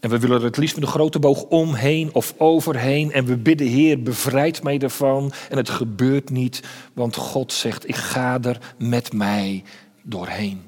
En 0.00 0.10
we 0.10 0.18
willen 0.18 0.38
er 0.38 0.44
het 0.44 0.56
liefst 0.56 0.74
met 0.74 0.84
een 0.84 0.90
grote 0.90 1.18
boog 1.18 1.42
omheen 1.42 2.14
of 2.14 2.34
overheen. 2.36 3.12
En 3.12 3.24
we 3.24 3.36
bidden, 3.36 3.66
Heer, 3.66 4.02
bevrijd 4.02 4.62
mij 4.62 4.78
ervan. 4.78 5.32
En 5.50 5.56
het 5.56 5.68
gebeurt 5.68 6.30
niet, 6.30 6.62
want 6.92 7.16
God 7.16 7.52
zegt, 7.52 7.88
ik 7.88 7.96
ga 7.96 8.40
er 8.42 8.74
met 8.78 9.12
mij 9.12 9.62
doorheen. 10.02 10.62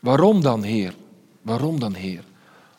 Waarom 0.00 0.40
dan, 0.42 0.62
Heer? 0.62 0.94
Waarom 1.42 1.80
dan, 1.80 1.94
Heer? 1.94 2.24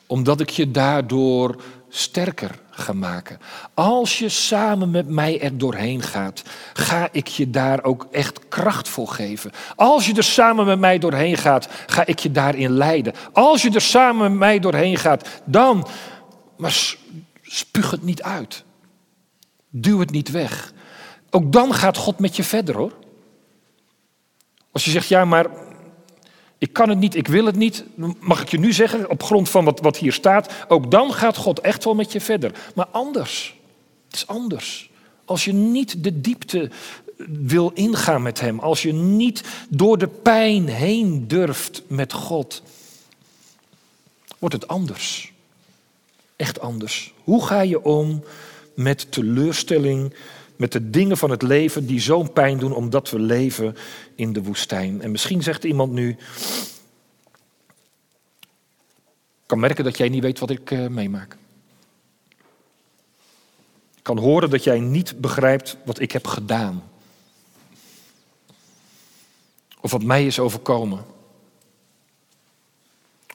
Omdat 0.06 0.40
ik 0.40 0.50
je 0.50 0.72
daardoor 0.72 1.62
sterker 1.90 2.60
gaan 2.78 3.00
maken. 3.00 3.40
Als 3.74 4.20
je 4.20 4.30
samen 4.30 4.92
met 4.92 5.08
mij 5.08 5.42
er 5.42 5.58
doorheen 5.58 6.02
gaat, 6.02 6.44
ga 6.74 7.10
ik 7.12 7.28
je 7.28 7.50
daar 7.50 7.84
ook 7.84 8.08
echt 8.12 8.48
kracht 8.48 8.90
voor 8.90 9.08
geven. 9.08 9.52
Als 9.76 10.06
je 10.06 10.14
er 10.14 10.24
samen 10.24 10.66
met 10.66 10.80
mij 10.80 11.00
doorheen 11.00 11.38
gaat, 11.38 11.68
ga 11.86 12.06
ik 12.06 12.20
je 12.20 12.32
daarin 12.32 12.72
leiden. 12.72 13.14
Als 13.34 13.62
je 13.62 13.72
er 13.72 13.82
samen 13.82 14.30
met 14.32 14.40
mij 14.40 14.60
doorheen 14.60 14.98
gaat, 14.98 15.28
dan, 15.46 15.88
maar 16.58 16.96
spuug 17.42 17.92
het 17.92 18.04
niet 18.04 18.22
uit. 18.22 18.64
Duw 19.70 20.00
het 20.00 20.12
niet 20.12 20.32
weg. 20.32 20.74
Ook 21.30 21.52
dan 21.52 21.74
gaat 21.74 21.98
God 21.98 22.20
met 22.20 22.36
je 22.36 22.44
verder 22.44 22.76
hoor. 22.76 22.94
Als 24.72 24.86
je 24.86 24.92
zegt, 24.92 25.08
ja, 25.08 25.26
maar 25.26 25.46
ik 26.58 26.74
kan 26.74 26.90
het 26.90 26.98
niet, 26.98 27.16
ik 27.16 27.28
wil 27.28 27.46
het 27.46 27.56
niet. 27.56 27.84
Mag 28.20 28.42
ik 28.42 28.50
je 28.50 28.60
nu 28.60 28.74
zeggen, 28.74 29.10
op 29.10 29.24
grond 29.24 29.50
van 29.50 29.66
wat, 29.66 29.80
wat 29.80 29.98
hier 29.98 30.14
staat, 30.14 30.54
ook 30.68 30.92
dan 30.92 31.14
gaat 31.14 31.38
God 31.38 31.60
echt 31.60 31.84
wel 31.84 31.96
met 31.96 32.12
je 32.12 32.22
verder. 32.22 32.52
Maar 32.76 32.88
anders. 32.92 33.56
Het 34.06 34.16
is 34.16 34.28
anders. 34.28 34.90
Als 35.26 35.46
je 35.46 35.54
niet 35.54 36.04
de 36.04 36.22
diepte 36.22 36.70
wil 37.28 37.72
ingaan 37.74 38.22
met 38.22 38.40
Hem, 38.40 38.60
als 38.60 38.82
je 38.82 38.94
niet 38.94 39.44
door 39.70 39.98
de 39.98 40.08
pijn 40.08 40.68
heen 40.68 41.28
durft 41.28 41.84
met 41.88 42.14
God, 42.14 42.64
wordt 44.40 44.56
het 44.56 44.68
anders. 44.68 45.34
Echt 46.36 46.60
anders. 46.60 47.14
Hoe 47.24 47.46
ga 47.46 47.62
je 47.62 47.84
om 47.84 48.24
met 48.74 49.12
teleurstelling, 49.12 50.14
met 50.56 50.72
de 50.72 50.90
dingen 50.90 51.18
van 51.18 51.30
het 51.30 51.42
leven 51.42 51.86
die 51.86 52.00
zo'n 52.00 52.34
pijn 52.34 52.58
doen 52.58 52.74
omdat 52.74 53.10
we 53.10 53.20
leven 53.20 53.76
in 54.18 54.34
de 54.34 54.44
woestijn. 54.44 55.02
En 55.02 55.12
misschien 55.12 55.44
zegt 55.44 55.64
iemand 55.64 55.92
nu, 55.92 56.10
ik 56.10 56.18
kan 59.46 59.60
merken 59.60 59.84
dat 59.84 59.98
jij 59.98 60.10
niet 60.10 60.24
weet 60.24 60.40
wat 60.40 60.50
ik 60.50 60.72
uh, 60.72 60.88
meemaak. 60.88 61.38
Ik 63.96 64.04
kan 64.04 64.18
horen 64.18 64.50
dat 64.50 64.64
jij 64.64 64.80
niet 64.80 65.22
begrijpt 65.22 65.78
wat 65.86 66.00
ik 66.00 66.12
heb 66.12 66.28
gedaan. 66.28 66.84
Of 69.82 69.92
wat 69.92 70.04
mij 70.04 70.26
is 70.26 70.40
overkomen. 70.40 71.06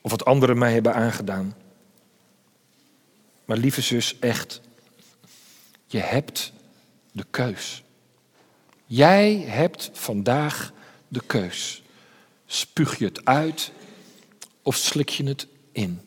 Of 0.01 0.11
wat 0.11 0.25
anderen 0.25 0.59
mij 0.59 0.73
hebben 0.73 0.95
aangedaan. 0.95 1.55
Maar 3.45 3.57
lieve 3.57 3.81
zus, 3.81 4.18
echt, 4.18 4.61
je 5.87 5.99
hebt 5.99 6.53
de 7.12 7.25
keus. 7.31 7.82
Jij 8.94 9.44
hebt 9.46 9.90
vandaag 9.92 10.72
de 11.09 11.20
keus. 11.26 11.83
Spuug 12.46 12.98
je 12.98 13.05
het 13.05 13.24
uit 13.24 13.72
of 14.62 14.76
slik 14.76 15.09
je 15.09 15.24
het 15.24 15.46
in? 15.72 16.00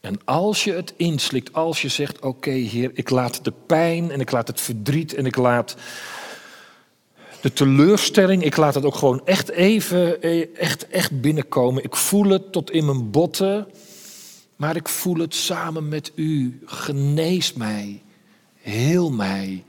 En 0.00 0.20
als 0.24 0.64
je 0.64 0.72
het 0.72 0.94
inslikt, 0.96 1.52
als 1.52 1.82
je 1.82 1.88
zegt: 1.88 2.20
Oké, 2.20 2.50
Heer, 2.50 2.90
ik 2.94 3.10
laat 3.10 3.44
de 3.44 3.52
pijn 3.66 4.10
en 4.10 4.20
ik 4.20 4.30
laat 4.30 4.48
het 4.48 4.60
verdriet 4.60 5.14
en 5.14 5.26
ik 5.26 5.36
laat 5.36 5.76
de 7.40 7.52
teleurstelling, 7.52 8.42
ik 8.42 8.56
laat 8.56 8.74
het 8.74 8.84
ook 8.84 8.94
gewoon 8.94 9.26
echt 9.26 9.48
even, 9.48 10.22
eh, 10.22 10.56
echt, 10.56 10.88
echt 10.88 11.20
binnenkomen. 11.20 11.84
Ik 11.84 11.96
voel 11.96 12.28
het 12.28 12.52
tot 12.52 12.70
in 12.70 12.84
mijn 12.84 13.10
botten, 13.10 13.68
maar 14.56 14.76
ik 14.76 14.88
voel 14.88 15.16
het 15.16 15.34
samen 15.34 15.88
met 15.88 16.12
u. 16.14 16.60
Genees 16.64 17.52
mij, 17.52 18.02
heel 18.54 19.10
mij, 19.10 19.64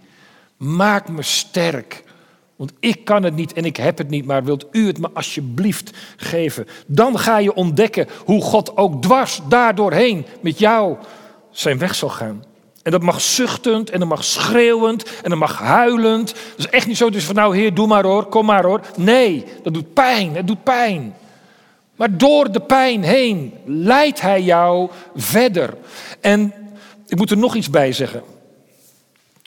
maak 0.57 1.09
me 1.09 1.21
sterk. 1.21 2.03
Want 2.55 2.73
ik 2.79 3.05
kan 3.05 3.23
het 3.23 3.35
niet 3.35 3.53
en 3.53 3.65
ik 3.65 3.77
heb 3.77 3.97
het 3.97 4.09
niet, 4.09 4.25
maar 4.25 4.43
wilt 4.43 4.65
u 4.71 4.87
het 4.87 4.99
me 4.99 5.09
alsjeblieft 5.13 5.91
geven? 6.17 6.67
Dan 6.87 7.19
ga 7.19 7.37
je 7.37 7.53
ontdekken 7.53 8.07
hoe 8.25 8.41
God 8.41 8.77
ook 8.77 9.01
dwars 9.01 9.41
daardoorheen 9.49 10.25
met 10.41 10.59
jou 10.59 10.97
zijn 11.51 11.77
weg 11.77 11.95
zal 11.95 12.09
gaan. 12.09 12.43
En 12.83 12.91
dat 12.91 13.01
mag 13.01 13.21
zuchtend 13.21 13.89
en 13.89 13.99
dat 13.99 14.07
mag 14.07 14.23
schreeuwend 14.23 15.21
en 15.21 15.29
dat 15.29 15.39
mag 15.39 15.59
huilend. 15.59 16.27
Dat 16.27 16.65
is 16.65 16.69
echt 16.69 16.87
niet 16.87 16.97
zo 16.97 17.09
dus 17.09 17.23
van 17.23 17.35
nou 17.35 17.57
heer, 17.57 17.73
doe 17.73 17.87
maar 17.87 18.03
hoor, 18.03 18.25
kom 18.25 18.45
maar 18.45 18.63
hoor. 18.65 18.81
Nee, 18.95 19.45
dat 19.63 19.73
doet 19.73 19.93
pijn, 19.93 20.35
het 20.35 20.47
doet 20.47 20.63
pijn. 20.63 21.15
Maar 21.95 22.17
door 22.17 22.51
de 22.51 22.59
pijn 22.59 23.03
heen 23.03 23.53
leidt 23.65 24.21
hij 24.21 24.41
jou 24.41 24.89
verder. 25.15 25.73
En 26.21 26.53
ik 27.07 27.17
moet 27.17 27.31
er 27.31 27.37
nog 27.37 27.55
iets 27.55 27.69
bij 27.69 27.91
zeggen. 27.91 28.23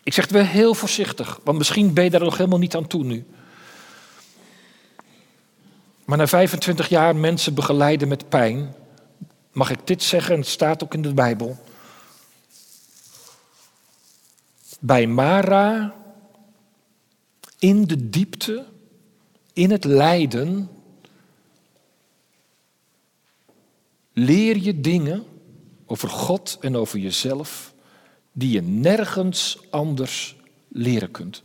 Ik 0.03 0.13
zeg 0.13 0.25
het 0.25 0.33
wel 0.33 0.45
heel 0.45 0.75
voorzichtig, 0.75 1.41
want 1.45 1.59
misschien 1.59 1.95
ben 1.95 2.05
je 2.05 2.11
daar 2.11 2.21
nog 2.21 2.37
helemaal 2.37 2.59
niet 2.59 2.77
aan 2.77 2.87
toe 2.87 3.05
nu. 3.05 3.27
Maar 6.05 6.19
na 6.19 6.27
25 6.27 6.89
jaar 6.89 7.17
mensen 7.17 7.55
begeleiden 7.55 8.09
met 8.09 8.29
pijn, 8.29 8.75
mag 9.53 9.71
ik 9.71 9.87
dit 9.87 10.03
zeggen, 10.03 10.35
en 10.35 10.41
het 10.41 10.49
staat 10.49 10.85
ook 10.85 10.95
in 10.95 11.03
de 11.03 11.15
Bijbel. 11.15 11.59
Bij 14.81 15.07
Mara, 15.07 15.95
in 17.59 17.85
de 17.87 18.11
diepte, 18.11 18.67
in 19.53 19.71
het 19.71 19.85
lijden, 19.85 20.71
leer 24.13 24.57
je 24.57 24.81
dingen 24.81 25.25
over 25.87 26.09
God 26.09 26.59
en 26.61 26.77
over 26.77 26.99
jezelf 26.99 27.70
die 28.41 28.51
je 28.51 28.63
nergens 28.63 29.59
anders 29.71 30.37
leren 30.69 31.11
kunt. 31.11 31.43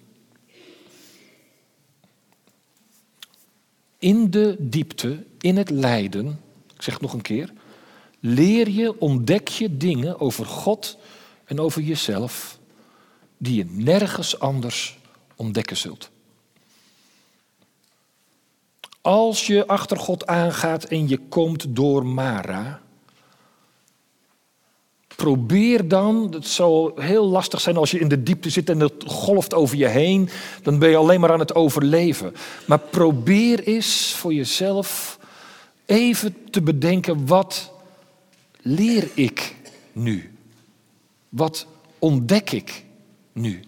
In 3.99 4.31
de 4.31 4.55
diepte, 4.59 5.25
in 5.39 5.57
het 5.57 5.69
lijden, 5.69 6.39
ik 6.75 6.81
zeg 6.81 6.93
het 6.93 7.03
nog 7.03 7.13
een 7.13 7.21
keer, 7.21 7.53
leer 8.19 8.69
je, 8.69 8.99
ontdek 8.99 9.47
je 9.47 9.77
dingen 9.77 10.19
over 10.19 10.45
God 10.45 10.97
en 11.45 11.59
over 11.59 11.81
jezelf 11.81 12.59
die 13.37 13.55
je 13.55 13.65
nergens 13.65 14.39
anders 14.39 14.97
ontdekken 15.35 15.77
zult. 15.77 16.09
Als 19.01 19.47
je 19.47 19.67
achter 19.67 19.97
God 19.97 20.27
aangaat 20.27 20.83
en 20.83 21.07
je 21.07 21.17
komt 21.17 21.75
door 21.75 22.05
Mara, 22.05 22.81
Probeer 25.15 25.87
dan, 25.87 26.27
het 26.31 26.47
zal 26.47 26.91
heel 26.95 27.27
lastig 27.27 27.61
zijn 27.61 27.77
als 27.77 27.91
je 27.91 27.99
in 27.99 28.07
de 28.07 28.23
diepte 28.23 28.49
zit 28.49 28.69
en 28.69 28.79
het 28.79 29.03
golft 29.05 29.53
over 29.53 29.77
je 29.77 29.87
heen, 29.87 30.29
dan 30.63 30.79
ben 30.79 30.89
je 30.89 30.95
alleen 30.95 31.19
maar 31.19 31.31
aan 31.31 31.39
het 31.39 31.55
overleven. 31.55 32.33
Maar 32.65 32.79
probeer 32.79 33.59
eens 33.59 34.13
voor 34.17 34.33
jezelf 34.33 35.19
even 35.85 36.35
te 36.49 36.61
bedenken, 36.61 37.25
wat 37.25 37.71
leer 38.61 39.09
ik 39.13 39.55
nu? 39.91 40.31
Wat 41.29 41.67
ontdek 41.99 42.51
ik 42.51 42.83
nu? 43.33 43.59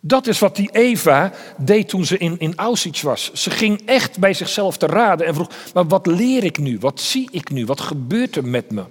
Dat 0.00 0.26
is 0.26 0.38
wat 0.38 0.56
die 0.56 0.70
Eva 0.72 1.32
deed 1.56 1.88
toen 1.88 2.04
ze 2.04 2.18
in, 2.18 2.38
in 2.38 2.56
Auschwitz 2.56 3.02
was. 3.02 3.32
Ze 3.32 3.50
ging 3.50 3.80
echt 3.84 4.18
bij 4.18 4.34
zichzelf 4.34 4.76
te 4.76 4.86
raden 4.86 5.26
en 5.26 5.34
vroeg, 5.34 5.50
maar 5.74 5.86
wat 5.86 6.06
leer 6.06 6.44
ik 6.44 6.58
nu? 6.58 6.78
Wat 6.78 7.00
zie 7.00 7.28
ik 7.30 7.50
nu? 7.50 7.66
Wat 7.66 7.80
gebeurt 7.80 8.36
er 8.36 8.44
met 8.44 8.70
me? 8.70 8.84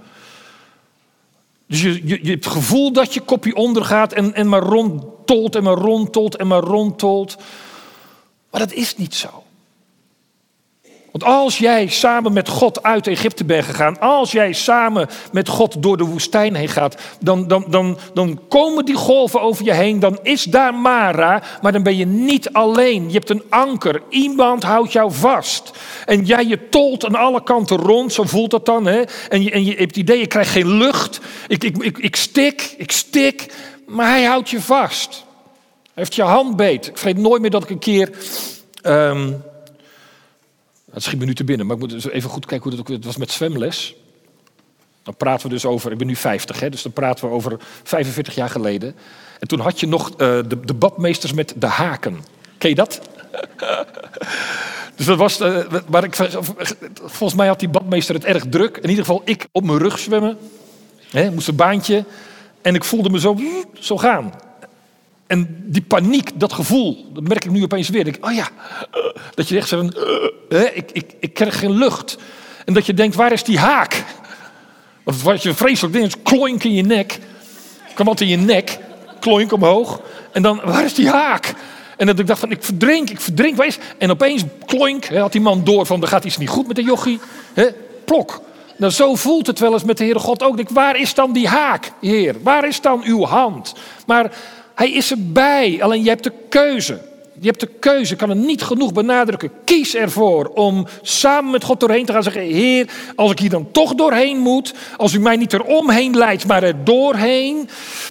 Dus 1.67 1.81
je, 1.81 2.07
je, 2.07 2.31
hebt 2.31 2.45
het 2.45 2.53
gevoel 2.53 2.91
dat 2.91 3.13
je 3.13 3.21
kopje 3.21 3.55
ondergaat 3.55 4.13
en, 4.13 4.33
en 4.33 4.49
maar 4.49 4.61
rondtolt 4.61 5.55
en 5.55 5.63
maar 5.63 5.77
rondtolt 5.77 6.35
en 6.35 6.47
maar 6.47 6.63
rondtolt. 6.63 7.37
Maar 8.51 8.61
dat 8.61 8.73
is 8.73 8.95
niet 8.97 9.15
zo. 9.15 9.42
Want 11.13 11.25
als 11.25 11.57
jij 11.57 11.87
samen 11.87 12.33
met 12.33 12.49
God 12.49 12.83
uit 12.83 13.07
Egypte 13.07 13.45
bent 13.45 13.65
gegaan, 13.65 13.99
als 13.99 14.31
jij 14.31 14.53
samen 14.53 15.09
met 15.31 15.47
God 15.47 15.83
door 15.83 15.97
de 15.97 16.03
woestijn 16.03 16.55
heen 16.55 16.67
gaat, 16.67 17.01
dan, 17.19 17.47
dan, 17.47 17.65
dan, 17.69 17.97
dan 18.13 18.39
komen 18.49 18.85
die 18.85 18.95
golven 18.95 19.41
over 19.41 19.65
je 19.65 19.73
heen, 19.73 19.99
dan 19.99 20.19
is 20.23 20.43
daar 20.43 20.73
Mara, 20.73 21.43
maar 21.61 21.71
dan 21.71 21.83
ben 21.83 21.97
je 21.97 22.05
niet 22.05 22.53
alleen. 22.53 23.07
Je 23.07 23.13
hebt 23.13 23.29
een 23.29 23.43
anker, 23.49 24.01
iemand 24.09 24.63
houdt 24.63 24.91
jou 24.91 25.11
vast. 25.11 25.71
En 26.05 26.25
jij 26.25 26.45
je 26.45 26.69
tolt 26.69 27.05
aan 27.05 27.15
alle 27.15 27.43
kanten 27.43 27.77
rond, 27.77 28.13
zo 28.13 28.23
voelt 28.23 28.51
dat 28.51 28.65
dan. 28.65 28.85
Hè? 28.85 29.01
En, 29.29 29.43
je, 29.43 29.51
en 29.51 29.65
je 29.65 29.69
hebt 29.69 29.81
het 29.81 29.97
idee, 29.97 30.19
je 30.19 30.27
krijgt 30.27 30.51
geen 30.51 30.77
lucht, 30.77 31.19
ik, 31.47 31.63
ik, 31.63 31.77
ik, 31.77 31.97
ik 31.97 32.15
stik, 32.15 32.75
ik 32.77 32.91
stik, 32.91 33.53
maar 33.87 34.09
hij 34.09 34.23
houdt 34.23 34.49
je 34.49 34.61
vast. 34.61 35.25
Hij 35.83 35.91
heeft 35.93 36.15
je 36.15 36.21
hand 36.21 36.55
beet. 36.55 36.87
Ik 36.87 36.97
vergeet 36.97 37.17
nooit 37.17 37.41
meer 37.41 37.51
dat 37.51 37.63
ik 37.63 37.69
een 37.69 37.79
keer... 37.79 38.09
Ehm, 38.81 39.31
het 40.93 41.03
schiet 41.03 41.19
me 41.19 41.25
nu 41.25 41.35
te 41.35 41.43
binnen, 41.43 41.65
maar 41.65 41.75
ik 41.75 41.81
moet 41.81 41.91
dus 41.91 42.09
even 42.09 42.29
goed 42.29 42.45
kijken 42.45 42.69
hoe 42.69 42.77
dat 42.77 42.87
ook... 42.89 42.95
Het 42.95 43.05
was 43.05 43.17
met 43.17 43.31
zwemles. 43.31 43.95
Dan 45.03 45.15
praten 45.15 45.47
we 45.47 45.53
dus 45.53 45.65
over, 45.65 45.91
ik 45.91 45.97
ben 45.97 46.07
nu 46.07 46.15
50, 46.15 46.59
hè, 46.59 46.69
dus 46.69 46.81
dan 46.81 46.91
praten 46.91 47.27
we 47.27 47.33
over 47.33 47.57
45 47.83 48.35
jaar 48.35 48.49
geleden. 48.49 48.95
En 49.39 49.47
toen 49.47 49.59
had 49.59 49.79
je 49.79 49.87
nog 49.87 50.15
de, 50.15 50.59
de 50.65 50.73
badmeesters 50.73 51.33
met 51.33 51.53
de 51.57 51.65
haken. 51.65 52.23
Ken 52.57 52.69
je 52.69 52.75
dat? 52.75 53.01
dus 54.95 55.05
dat 55.05 55.17
was, 55.17 55.41
uh, 55.41 55.57
maar 55.89 56.03
ik, 56.03 56.15
volgens 56.95 57.33
mij 57.33 57.47
had 57.47 57.59
die 57.59 57.69
badmeester 57.69 58.15
het 58.15 58.25
erg 58.25 58.43
druk. 58.49 58.77
In 58.77 58.89
ieder 58.89 59.05
geval 59.05 59.21
ik 59.25 59.47
op 59.51 59.63
mijn 59.63 59.77
rug 59.77 59.99
zwemmen. 59.99 60.37
Hè, 61.09 61.31
moest 61.31 61.47
een 61.47 61.55
baantje. 61.55 62.05
En 62.61 62.75
ik 62.75 62.83
voelde 62.83 63.09
me 63.09 63.19
zo, 63.19 63.37
zo 63.73 63.97
gaan. 63.97 64.33
En 65.33 65.63
die 65.65 65.81
paniek, 65.81 66.29
dat 66.35 66.53
gevoel, 66.53 67.05
dat 67.13 67.23
merk 67.23 67.45
ik 67.45 67.51
nu 67.51 67.63
opeens 67.63 67.89
weer. 67.89 68.07
Ik, 68.07 68.17
oh 68.25 68.33
ja, 68.33 68.47
dat 69.35 69.47
je 69.47 69.57
echt 69.57 69.67
zo, 69.67 69.89
uh, 70.49 70.61
ik, 70.73 70.91
ik, 70.91 71.13
ik 71.19 71.33
krijg 71.33 71.59
geen 71.59 71.71
lucht. 71.71 72.17
En 72.65 72.73
dat 72.73 72.85
je 72.85 72.93
denkt, 72.93 73.15
waar 73.15 73.31
is 73.31 73.43
die 73.43 73.59
haak? 73.59 74.03
Of 75.03 75.23
wat 75.23 75.43
je 75.43 75.53
vreselijk 75.53 75.93
ding 75.93 76.05
is, 76.05 76.21
kloink 76.23 76.63
in 76.63 76.73
je 76.73 76.81
nek. 76.81 77.19
Kom 77.95 78.05
wat 78.05 78.21
in 78.21 78.27
je 78.27 78.37
nek, 78.37 78.79
kloink 79.19 79.51
omhoog. 79.51 80.01
En 80.31 80.41
dan, 80.41 80.61
waar 80.63 80.83
is 80.83 80.93
die 80.93 81.09
haak? 81.09 81.53
En 81.97 82.05
dat 82.05 82.19
ik 82.19 82.27
dacht 82.27 82.39
van, 82.39 82.51
ik 82.51 82.63
verdrink, 82.63 83.09
ik 83.09 83.21
verdrink, 83.21 83.63
is... 83.63 83.77
En 83.97 84.11
opeens, 84.11 84.43
kloink, 84.65 85.05
had 85.05 85.31
die 85.31 85.41
man 85.41 85.63
door 85.63 85.85
van, 85.85 86.01
er 86.01 86.07
gaat 86.07 86.25
iets 86.25 86.37
niet 86.37 86.49
goed 86.49 86.67
met 86.67 86.75
de 86.75 86.83
jochie. 86.83 87.19
Hè, 87.53 87.67
plok. 88.05 88.41
Nou, 88.77 88.91
zo 88.91 89.15
voelt 89.15 89.47
het 89.47 89.59
wel 89.59 89.73
eens 89.73 89.83
met 89.83 89.97
de 89.97 90.03
Heere 90.03 90.19
God 90.19 90.43
ook. 90.43 90.59
Ik, 90.59 90.69
waar 90.69 90.99
is 90.99 91.13
dan 91.13 91.33
die 91.33 91.47
haak, 91.47 91.91
Heer? 92.01 92.35
Waar 92.43 92.67
is 92.67 92.81
dan 92.81 93.01
uw 93.03 93.25
hand? 93.25 93.73
Maar 94.05 94.31
hij 94.75 94.91
is 94.91 95.11
erbij, 95.11 95.77
alleen 95.81 96.03
je 96.03 96.09
hebt 96.09 96.23
de 96.23 96.33
keuze. 96.49 97.11
Je 97.39 97.49
hebt 97.49 97.59
de 97.59 97.69
keuze, 97.79 98.11
ik 98.13 98.17
kan 98.17 98.29
het 98.29 98.37
niet 98.37 98.61
genoeg 98.61 98.93
benadrukken. 98.93 99.51
Kies 99.63 99.95
ervoor 99.95 100.45
om 100.45 100.87
samen 101.01 101.51
met 101.51 101.63
God 101.63 101.79
doorheen 101.79 102.05
te 102.05 102.11
gaan 102.11 102.23
zeggen: 102.23 102.41
Heer, 102.41 102.89
als 103.15 103.31
ik 103.31 103.39
hier 103.39 103.49
dan 103.49 103.71
toch 103.71 103.95
doorheen 103.95 104.37
moet, 104.37 104.73
als 104.97 105.13
u 105.13 105.19
mij 105.19 105.35
niet 105.35 105.53
eromheen 105.53 106.17
leidt, 106.17 106.47
maar 106.47 106.63
er 106.63 106.83
doorheen. 106.83 107.69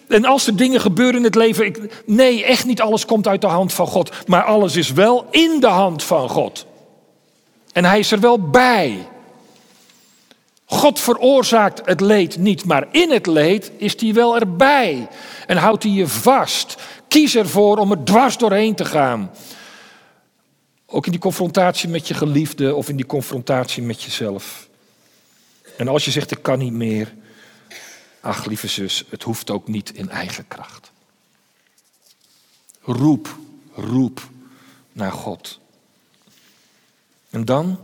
En 0.09 0.25
als 0.25 0.47
er 0.47 0.57
dingen 0.57 0.81
gebeuren 0.81 1.17
in 1.17 1.25
het 1.25 1.35
leven, 1.35 1.65
ik, 1.65 2.03
nee, 2.07 2.45
echt 2.45 2.67
niet 2.67 2.81
alles 2.81 3.05
komt 3.05 3.29
uit 3.29 3.41
de 3.41 3.47
hand 3.47 3.73
van 3.73 3.87
God, 3.87 4.11
maar 4.27 4.43
alles 4.43 4.77
is 4.77 4.93
wel 4.93 5.27
in 5.31 5.61
de 5.61 5.67
hand 5.67 6.03
van 6.03 6.29
God. 6.29 6.67
En 7.73 7.85
hij 7.85 7.99
is 7.99 8.13
er 8.13 8.21
wel 8.21 8.51
bij. 8.51 9.07
God 10.73 11.01
veroorzaakt 11.01 11.81
het 11.85 12.01
leed 12.01 12.39
niet, 12.39 12.65
maar 12.65 12.87
in 12.91 13.11
het 13.11 13.27
leed 13.27 13.73
is 13.77 14.01
hij 14.01 14.13
wel 14.13 14.39
erbij. 14.39 15.09
En 15.53 15.59
houdt 15.59 15.83
hij 15.83 15.93
je 15.93 16.09
vast. 16.09 16.77
Kies 17.09 17.37
ervoor 17.37 17.79
om 17.79 17.91
er 17.91 18.05
dwars 18.05 18.37
doorheen 18.39 18.75
te 18.75 18.85
gaan. 18.85 19.31
Ook 20.87 21.05
in 21.05 21.11
die 21.11 21.21
confrontatie 21.21 21.89
met 21.89 22.09
je 22.09 22.15
geliefde 22.15 22.75
of 22.75 22.89
in 22.89 22.97
die 22.97 23.07
confrontatie 23.07 23.83
met 23.83 24.03
jezelf. 24.03 24.69
En 25.77 25.89
als 25.89 26.05
je 26.05 26.11
zegt, 26.11 26.31
ik 26.31 26.43
kan 26.43 26.59
niet 26.59 26.73
meer. 26.73 27.15
Ach, 28.21 28.45
lieve 28.45 28.67
zus, 28.67 29.05
het 29.09 29.23
hoeft 29.23 29.51
ook 29.51 29.69
niet 29.69 29.95
in 29.95 30.11
eigen 30.11 30.49
kracht. 30.49 30.91
Roep, 32.83 33.37
roep 33.75 34.29
naar 34.93 35.13
God. 35.13 35.61
En 37.31 37.45
dan 37.45 37.79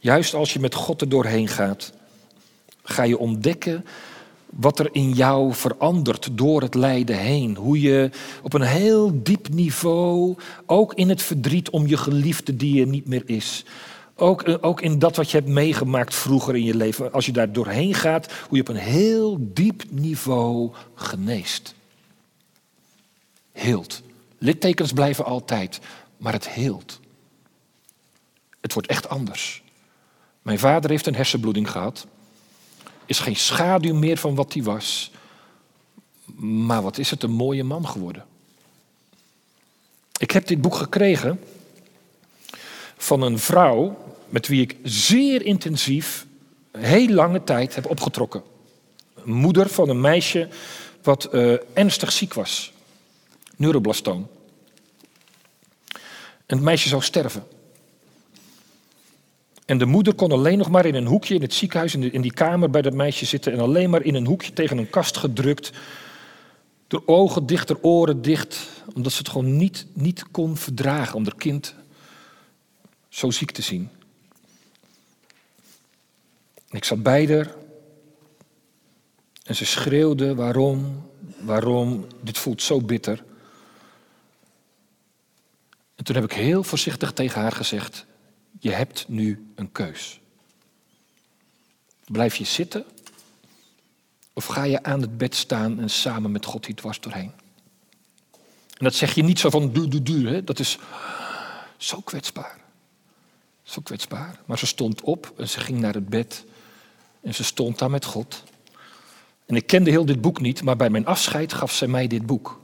Juist 0.00 0.34
als 0.34 0.52
je 0.52 0.60
met 0.60 0.74
God 0.74 1.00
er 1.00 1.08
doorheen 1.08 1.48
gaat, 1.48 1.92
ga 2.82 3.02
je 3.02 3.18
ontdekken 3.18 3.84
wat 4.52 4.78
er 4.78 4.88
in 4.92 5.12
jou 5.12 5.54
verandert 5.54 6.28
door 6.32 6.62
het 6.62 6.74
lijden 6.74 7.18
heen. 7.18 7.56
Hoe 7.56 7.80
je 7.80 8.10
op 8.42 8.52
een 8.52 8.62
heel 8.62 9.22
diep 9.22 9.48
niveau, 9.48 10.36
ook 10.66 10.94
in 10.94 11.08
het 11.08 11.22
verdriet 11.22 11.70
om 11.70 11.86
je 11.86 11.96
geliefde 11.96 12.56
die 12.56 12.80
er 12.80 12.86
niet 12.86 13.08
meer 13.08 13.22
is, 13.26 13.64
ook, 14.16 14.42
eh, 14.42 14.54
ook 14.60 14.80
in 14.80 14.98
dat 14.98 15.16
wat 15.16 15.30
je 15.30 15.36
hebt 15.36 15.48
meegemaakt 15.48 16.14
vroeger 16.14 16.56
in 16.56 16.64
je 16.64 16.76
leven, 16.76 17.12
als 17.12 17.26
je 17.26 17.32
daar 17.32 17.52
doorheen 17.52 17.94
gaat, 17.94 18.32
hoe 18.48 18.56
je 18.56 18.62
op 18.62 18.68
een 18.68 18.76
heel 18.76 19.36
diep 19.40 19.82
niveau 19.88 20.72
geneest. 20.94 21.74
Heelt. 23.52 24.02
Littekens 24.38 24.92
blijven 24.92 25.24
altijd, 25.24 25.80
maar 26.16 26.32
het 26.32 26.48
heelt. 26.48 27.00
Het 28.60 28.72
wordt 28.72 28.88
echt 28.88 29.08
anders. 29.08 29.62
Mijn 30.42 30.58
vader 30.58 30.90
heeft 30.90 31.06
een 31.06 31.14
hersenbloeding 31.14 31.70
gehad. 31.70 32.06
Is 33.10 33.18
geen 33.18 33.36
schaduw 33.36 33.94
meer 33.94 34.16
van 34.16 34.34
wat 34.34 34.52
hij 34.52 34.62
was. 34.62 35.10
Maar 36.36 36.82
wat 36.82 36.98
is 36.98 37.10
het 37.10 37.22
een 37.22 37.30
mooie 37.30 37.64
man 37.64 37.88
geworden. 37.88 38.24
Ik 40.18 40.30
heb 40.30 40.46
dit 40.46 40.60
boek 40.60 40.74
gekregen 40.74 41.40
van 42.96 43.22
een 43.22 43.38
vrouw 43.38 43.98
met 44.28 44.48
wie 44.48 44.60
ik 44.60 44.76
zeer 44.82 45.44
intensief 45.44 46.26
heel 46.70 47.08
lange 47.08 47.44
tijd 47.44 47.74
heb 47.74 47.86
opgetrokken. 47.86 48.42
moeder 49.24 49.68
van 49.68 49.88
een 49.88 50.00
meisje 50.00 50.48
wat 51.02 51.34
uh, 51.34 51.56
ernstig 51.72 52.12
ziek 52.12 52.34
was. 52.34 52.72
Neuroblastoom. 53.56 54.28
En 56.46 56.56
het 56.56 56.60
meisje 56.60 56.88
zou 56.88 57.02
sterven. 57.02 57.46
En 59.70 59.78
de 59.78 59.86
moeder 59.86 60.14
kon 60.14 60.32
alleen 60.32 60.58
nog 60.58 60.70
maar 60.70 60.86
in 60.86 60.94
een 60.94 61.06
hoekje 61.06 61.34
in 61.34 61.42
het 61.42 61.54
ziekenhuis, 61.54 61.94
in, 61.94 62.12
in 62.12 62.20
die 62.20 62.32
kamer 62.32 62.70
bij 62.70 62.82
dat 62.82 62.92
meisje 62.92 63.26
zitten. 63.26 63.52
En 63.52 63.60
alleen 63.60 63.90
maar 63.90 64.02
in 64.02 64.14
een 64.14 64.26
hoekje 64.26 64.52
tegen 64.52 64.78
een 64.78 64.90
kast 64.90 65.16
gedrukt. 65.16 65.70
De 66.86 67.08
ogen 67.08 67.46
dicht, 67.46 67.68
de 67.68 67.82
oren 67.82 68.22
dicht. 68.22 68.68
Omdat 68.94 69.12
ze 69.12 69.18
het 69.18 69.28
gewoon 69.28 69.56
niet, 69.56 69.86
niet 69.92 70.30
kon 70.30 70.56
verdragen 70.56 71.14
om 71.14 71.24
haar 71.24 71.36
kind 71.36 71.74
zo 73.08 73.30
ziek 73.30 73.50
te 73.50 73.62
zien. 73.62 73.90
ik 76.70 76.84
zat 76.84 77.02
bij 77.02 77.26
haar. 77.26 77.54
En 79.44 79.56
ze 79.56 79.64
schreeuwde, 79.64 80.34
waarom, 80.34 81.06
waarom, 81.40 82.06
dit 82.20 82.38
voelt 82.38 82.62
zo 82.62 82.80
bitter. 82.80 83.24
En 85.94 86.04
toen 86.04 86.14
heb 86.14 86.24
ik 86.24 86.32
heel 86.32 86.62
voorzichtig 86.62 87.12
tegen 87.12 87.40
haar 87.40 87.52
gezegd, 87.52 88.08
je 88.60 88.70
hebt 88.70 89.08
nu 89.08 89.52
een 89.54 89.72
keus. 89.72 90.20
Blijf 92.04 92.36
je 92.36 92.44
zitten 92.44 92.84
of 94.32 94.46
ga 94.46 94.62
je 94.62 94.82
aan 94.82 95.00
het 95.00 95.18
bed 95.18 95.34
staan 95.34 95.80
en 95.80 95.90
samen 95.90 96.32
met 96.32 96.44
God 96.44 96.66
hier 96.66 96.74
dwars 96.74 97.00
doorheen? 97.00 97.32
En 98.76 98.86
dat 98.86 98.94
zeg 98.94 99.14
je 99.14 99.22
niet 99.22 99.38
zo 99.38 99.50
van 99.50 99.72
du, 99.72 99.88
du, 99.88 100.02
du. 100.02 100.44
Dat 100.44 100.58
is 100.58 100.78
zo 101.76 102.00
kwetsbaar. 102.00 102.60
Zo 103.62 103.80
kwetsbaar. 103.80 104.40
Maar 104.46 104.58
ze 104.58 104.66
stond 104.66 105.00
op 105.00 105.32
en 105.36 105.48
ze 105.48 105.60
ging 105.60 105.80
naar 105.80 105.94
het 105.94 106.08
bed. 106.08 106.44
En 107.20 107.34
ze 107.34 107.44
stond 107.44 107.78
daar 107.78 107.90
met 107.90 108.04
God. 108.04 108.42
En 109.46 109.56
ik 109.56 109.66
kende 109.66 109.90
heel 109.90 110.04
dit 110.04 110.20
boek 110.20 110.40
niet, 110.40 110.62
maar 110.62 110.76
bij 110.76 110.90
mijn 110.90 111.06
afscheid 111.06 111.52
gaf 111.52 111.72
zij 111.72 111.88
mij 111.88 112.06
dit 112.06 112.26
boek. 112.26 112.60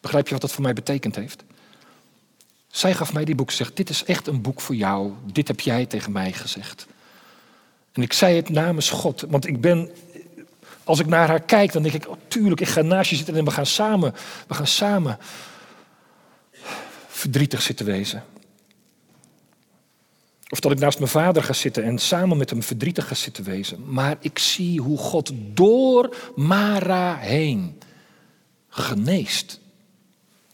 Begrijp 0.00 0.26
je 0.26 0.32
wat 0.32 0.40
dat 0.40 0.52
voor 0.52 0.62
mij 0.62 0.72
betekend 0.72 1.16
heeft? 1.16 1.44
Zij 2.76 2.94
gaf 2.94 3.12
mij 3.12 3.24
die 3.24 3.34
boek 3.34 3.48
en 3.48 3.54
zegt, 3.54 3.76
dit 3.76 3.88
is 3.88 4.04
echt 4.04 4.26
een 4.26 4.40
boek 4.40 4.60
voor 4.60 4.74
jou. 4.74 5.12
Dit 5.32 5.48
heb 5.48 5.60
jij 5.60 5.86
tegen 5.86 6.12
mij 6.12 6.32
gezegd. 6.32 6.86
En 7.92 8.02
ik 8.02 8.12
zei 8.12 8.36
het 8.36 8.48
namens 8.48 8.90
God, 8.90 9.24
want 9.28 9.46
ik 9.46 9.60
ben, 9.60 9.90
als 10.84 10.98
ik 10.98 11.06
naar 11.06 11.28
haar 11.28 11.42
kijk, 11.42 11.72
dan 11.72 11.82
denk 11.82 11.94
ik, 11.94 12.08
oh, 12.08 12.16
tuurlijk, 12.28 12.60
ik 12.60 12.68
ga 12.68 12.82
naast 12.82 13.10
je 13.10 13.16
zitten 13.16 13.36
en 13.36 13.44
we 13.44 13.50
gaan 13.50 13.66
samen, 13.66 14.14
we 14.46 14.54
gaan 14.54 14.66
samen 14.66 15.18
verdrietig 17.08 17.62
zitten 17.62 17.86
wezen. 17.86 18.24
Of 20.48 20.60
dat 20.60 20.72
ik 20.72 20.78
naast 20.78 20.98
mijn 20.98 21.10
vader 21.10 21.42
ga 21.42 21.52
zitten 21.52 21.84
en 21.84 21.98
samen 21.98 22.36
met 22.36 22.50
hem 22.50 22.62
verdrietig 22.62 23.08
ga 23.08 23.14
zitten 23.14 23.44
wezen. 23.44 23.92
Maar 23.92 24.16
ik 24.20 24.38
zie 24.38 24.80
hoe 24.80 24.98
God 24.98 25.32
door 25.34 26.16
Mara 26.34 27.16
heen 27.16 27.78
geneest, 28.68 29.60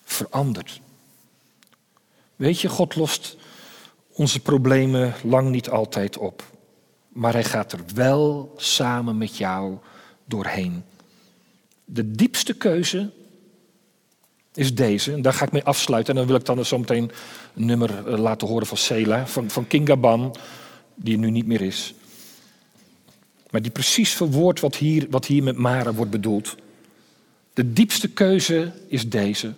verandert. 0.04 0.82
Weet 2.42 2.61
je, 2.61 2.68
God 2.68 2.96
lost 2.96 3.37
onze 4.12 4.40
problemen 4.40 5.14
lang 5.24 5.50
niet 5.50 5.70
altijd 5.70 6.18
op. 6.18 6.42
Maar 7.09 7.33
hij 7.33 7.44
gaat 7.44 7.72
er 7.72 7.81
wel 7.94 8.52
samen 8.57 9.18
met 9.18 9.37
jou 9.37 9.78
doorheen. 10.24 10.85
De 11.85 12.11
diepste 12.11 12.55
keuze 12.55 13.11
is 14.55 14.74
deze. 14.74 15.12
En 15.12 15.22
daar 15.22 15.33
ga 15.33 15.44
ik 15.44 15.52
mee 15.52 15.64
afsluiten. 15.64 16.12
En 16.12 16.18
dan 16.18 16.28
wil 16.28 16.38
ik 16.38 16.44
dan 16.44 16.64
zo 16.64 16.78
meteen 16.78 17.11
een 17.55 17.64
nummer 17.64 18.09
eh, 18.09 18.18
laten 18.18 18.48
horen 18.48 18.66
van 18.66 18.76
Sela, 18.76 19.26
van, 19.26 19.50
van 19.50 19.66
Kinga 19.66 19.96
Ban, 19.96 20.37
die 20.94 21.14
er 21.14 21.20
nu 21.20 21.31
niet 21.31 21.46
meer 21.46 21.61
is. 21.61 21.94
Maar 23.50 23.62
die 23.62 23.70
precies 23.70 24.14
verwoordt 24.14 24.61
wat 24.61 24.76
hier, 24.76 25.07
wat 25.11 25.26
hier 25.26 25.42
met 25.42 25.57
Mara 25.57 25.92
wordt 25.92 26.11
bedoeld. 26.11 26.55
De 27.52 27.72
diepste 27.72 28.09
keuze 28.09 28.72
is 28.88 29.09
deze. 29.09 29.52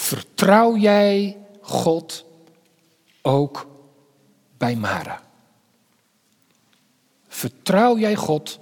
Vertrouw 0.00 0.76
jij 0.76 1.36
God 1.60 2.24
ook 3.22 3.66
bij 4.56 4.76
Mara? 4.76 5.22
Vertrouw 7.28 7.98
jij 7.98 8.16
God 8.16 8.58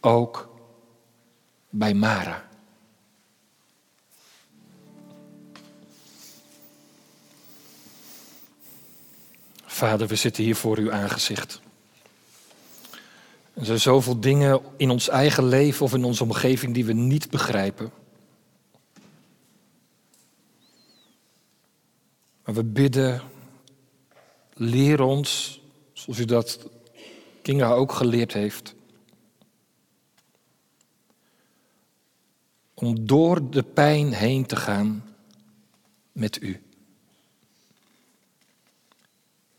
ook 0.00 0.48
bij 1.70 1.94
Mara? 1.94 2.48
Vader, 9.64 10.06
we 10.06 10.16
zitten 10.16 10.44
hier 10.44 10.56
voor 10.56 10.78
uw 10.78 10.92
aangezicht. 10.92 11.60
Er 13.54 13.64
zijn 13.64 13.80
zoveel 13.80 14.20
dingen 14.20 14.60
in 14.76 14.90
ons 14.90 15.08
eigen 15.08 15.44
leven 15.44 15.84
of 15.84 15.94
in 15.94 16.04
onze 16.04 16.22
omgeving 16.22 16.74
die 16.74 16.84
we 16.84 16.92
niet 16.92 17.30
begrijpen. 17.30 17.99
Maar 22.50 22.58
we 22.58 22.70
bidden, 22.70 23.22
leer 24.54 25.00
ons, 25.00 25.60
zoals 25.92 26.18
u 26.18 26.24
dat 26.24 26.68
Kinga 27.42 27.72
ook 27.72 27.92
geleerd 27.92 28.32
heeft, 28.32 28.74
om 32.74 33.06
door 33.06 33.50
de 33.50 33.62
pijn 33.62 34.12
heen 34.12 34.46
te 34.46 34.56
gaan 34.56 35.14
met 36.12 36.42
u. 36.42 36.62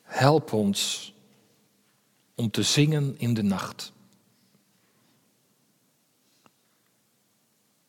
Help 0.02 0.54
ons 0.54 1.14
om 2.36 2.52
te 2.52 2.64
zingen 2.64 3.16
in 3.18 3.34
de 3.34 3.44
nacht. 3.44 3.92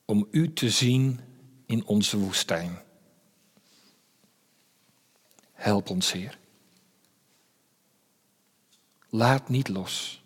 Om 0.04 0.26
u 0.30 0.52
te 0.52 0.70
zien 0.70 1.20
in 1.66 1.86
onze 1.86 2.18
woestijn. 2.18 2.90
Help 5.62 5.90
ons, 5.90 6.12
Heer. 6.12 6.38
Laat 9.08 9.48
niet 9.48 9.68
los. 9.68 10.22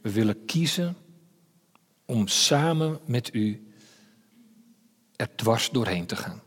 We 0.00 0.10
willen 0.10 0.44
kiezen 0.44 0.96
om 2.04 2.28
samen 2.28 3.00
met 3.06 3.34
u 3.34 3.72
er 5.16 5.36
dwars 5.36 5.70
doorheen 5.70 6.06
te 6.06 6.16
gaan. 6.16 6.42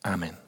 Amen. 0.00 0.39